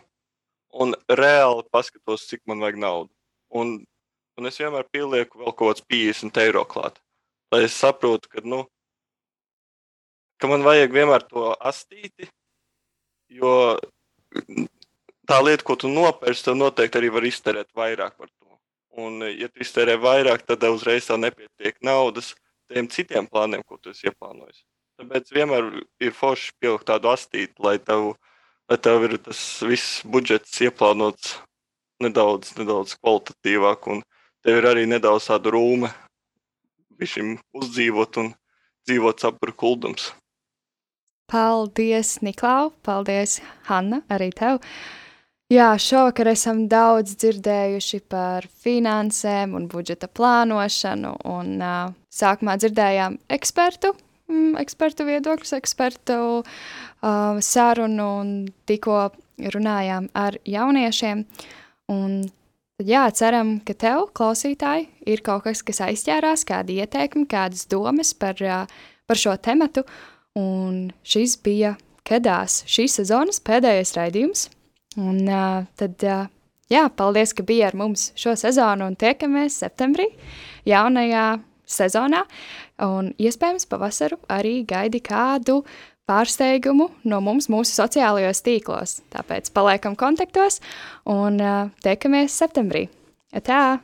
[0.73, 3.11] un reāli paskatos, cik man vajag naudu.
[3.49, 3.79] Un
[4.39, 6.99] un es vienmēr pielieku vēl kaut kāds 50 eiro klāt.
[7.53, 8.63] Lai es saprotu, ka, nu,
[10.39, 12.29] ka man vajag vienmēr to astīti,
[13.29, 13.53] jo
[15.29, 18.57] tā lieta, ko tu nopērci, tev noteikti arī var iztērēt vairāk par to.
[18.99, 22.33] Un, ja tu iztērē vairāk, tad uzreiz tev nepietiek naudas
[22.69, 24.63] tiem citiem plāniem, ko tu esi ieplānojis.
[24.99, 25.69] Tāpēc vienmēr
[26.03, 28.11] ir forši pielikt tādu astīti, lai tev,
[28.69, 31.37] lai tev ir tas viss budžets ieplānots
[32.03, 33.87] nedaudz, nedaudz kvalitatīvāk.
[33.93, 34.03] Un,
[34.45, 35.91] tev ir arī nedaudz tāda rūme,
[36.99, 38.33] viņam uzdzīvot un
[38.87, 40.11] dzīvot sapra kuldums.
[41.29, 42.71] Paldies, Niklau!
[42.81, 43.37] Paldies,
[43.69, 44.63] Hanna, arī tev!
[45.49, 53.95] Jā, šovakar esam daudz dzirdējuši par finansēm un budžeta plānošanu, un uh, sākumā dzirdējām ekspertu,
[54.29, 58.29] mm, ekspertu viedokļus, ekspertu uh, sarunu, un
[58.69, 59.07] tikko
[59.55, 61.25] runājām ar jauniešiem.
[61.93, 62.19] Un
[62.79, 68.13] Tad jā, ceram, ka tev, klausītāji, ir kaut kas, kas aizķērās, kādi ieteikumi, kādas domas
[68.15, 68.39] par,
[69.03, 69.83] par šo tematu.
[70.39, 71.73] Un šis bija
[72.07, 74.45] Kedās šīs sezonas pēdējais raidījums.
[74.95, 75.19] Un
[75.75, 76.05] tad,
[76.71, 80.07] jā, paldies, ka bija ar mums šo sezonu un tiekamies septembrī
[80.71, 81.25] jaunajā
[81.67, 82.23] sezonā.
[82.87, 85.59] Un iespējams pavasaru arī gaidi kādu
[86.09, 88.99] pārsteigumu no mums mūsu sociālajos tīklos.
[89.13, 90.59] Tāpēc paliekam kontaktos
[91.09, 92.87] un uh, tiekamies septembrī.
[93.45, 93.77] Tā!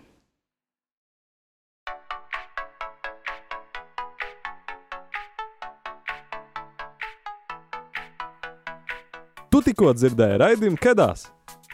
[9.55, 11.29] Tu tikko dzirdēji raidījumu Kedās.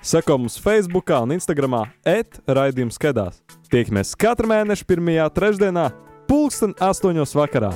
[0.06, 3.40] Seko mums Facebook un Instagram etraidījums Kedās.
[3.74, 5.88] Tiekamies katru mēnešu pirmajā trešdienā,
[6.30, 7.72] pulksten astoņos vakarā.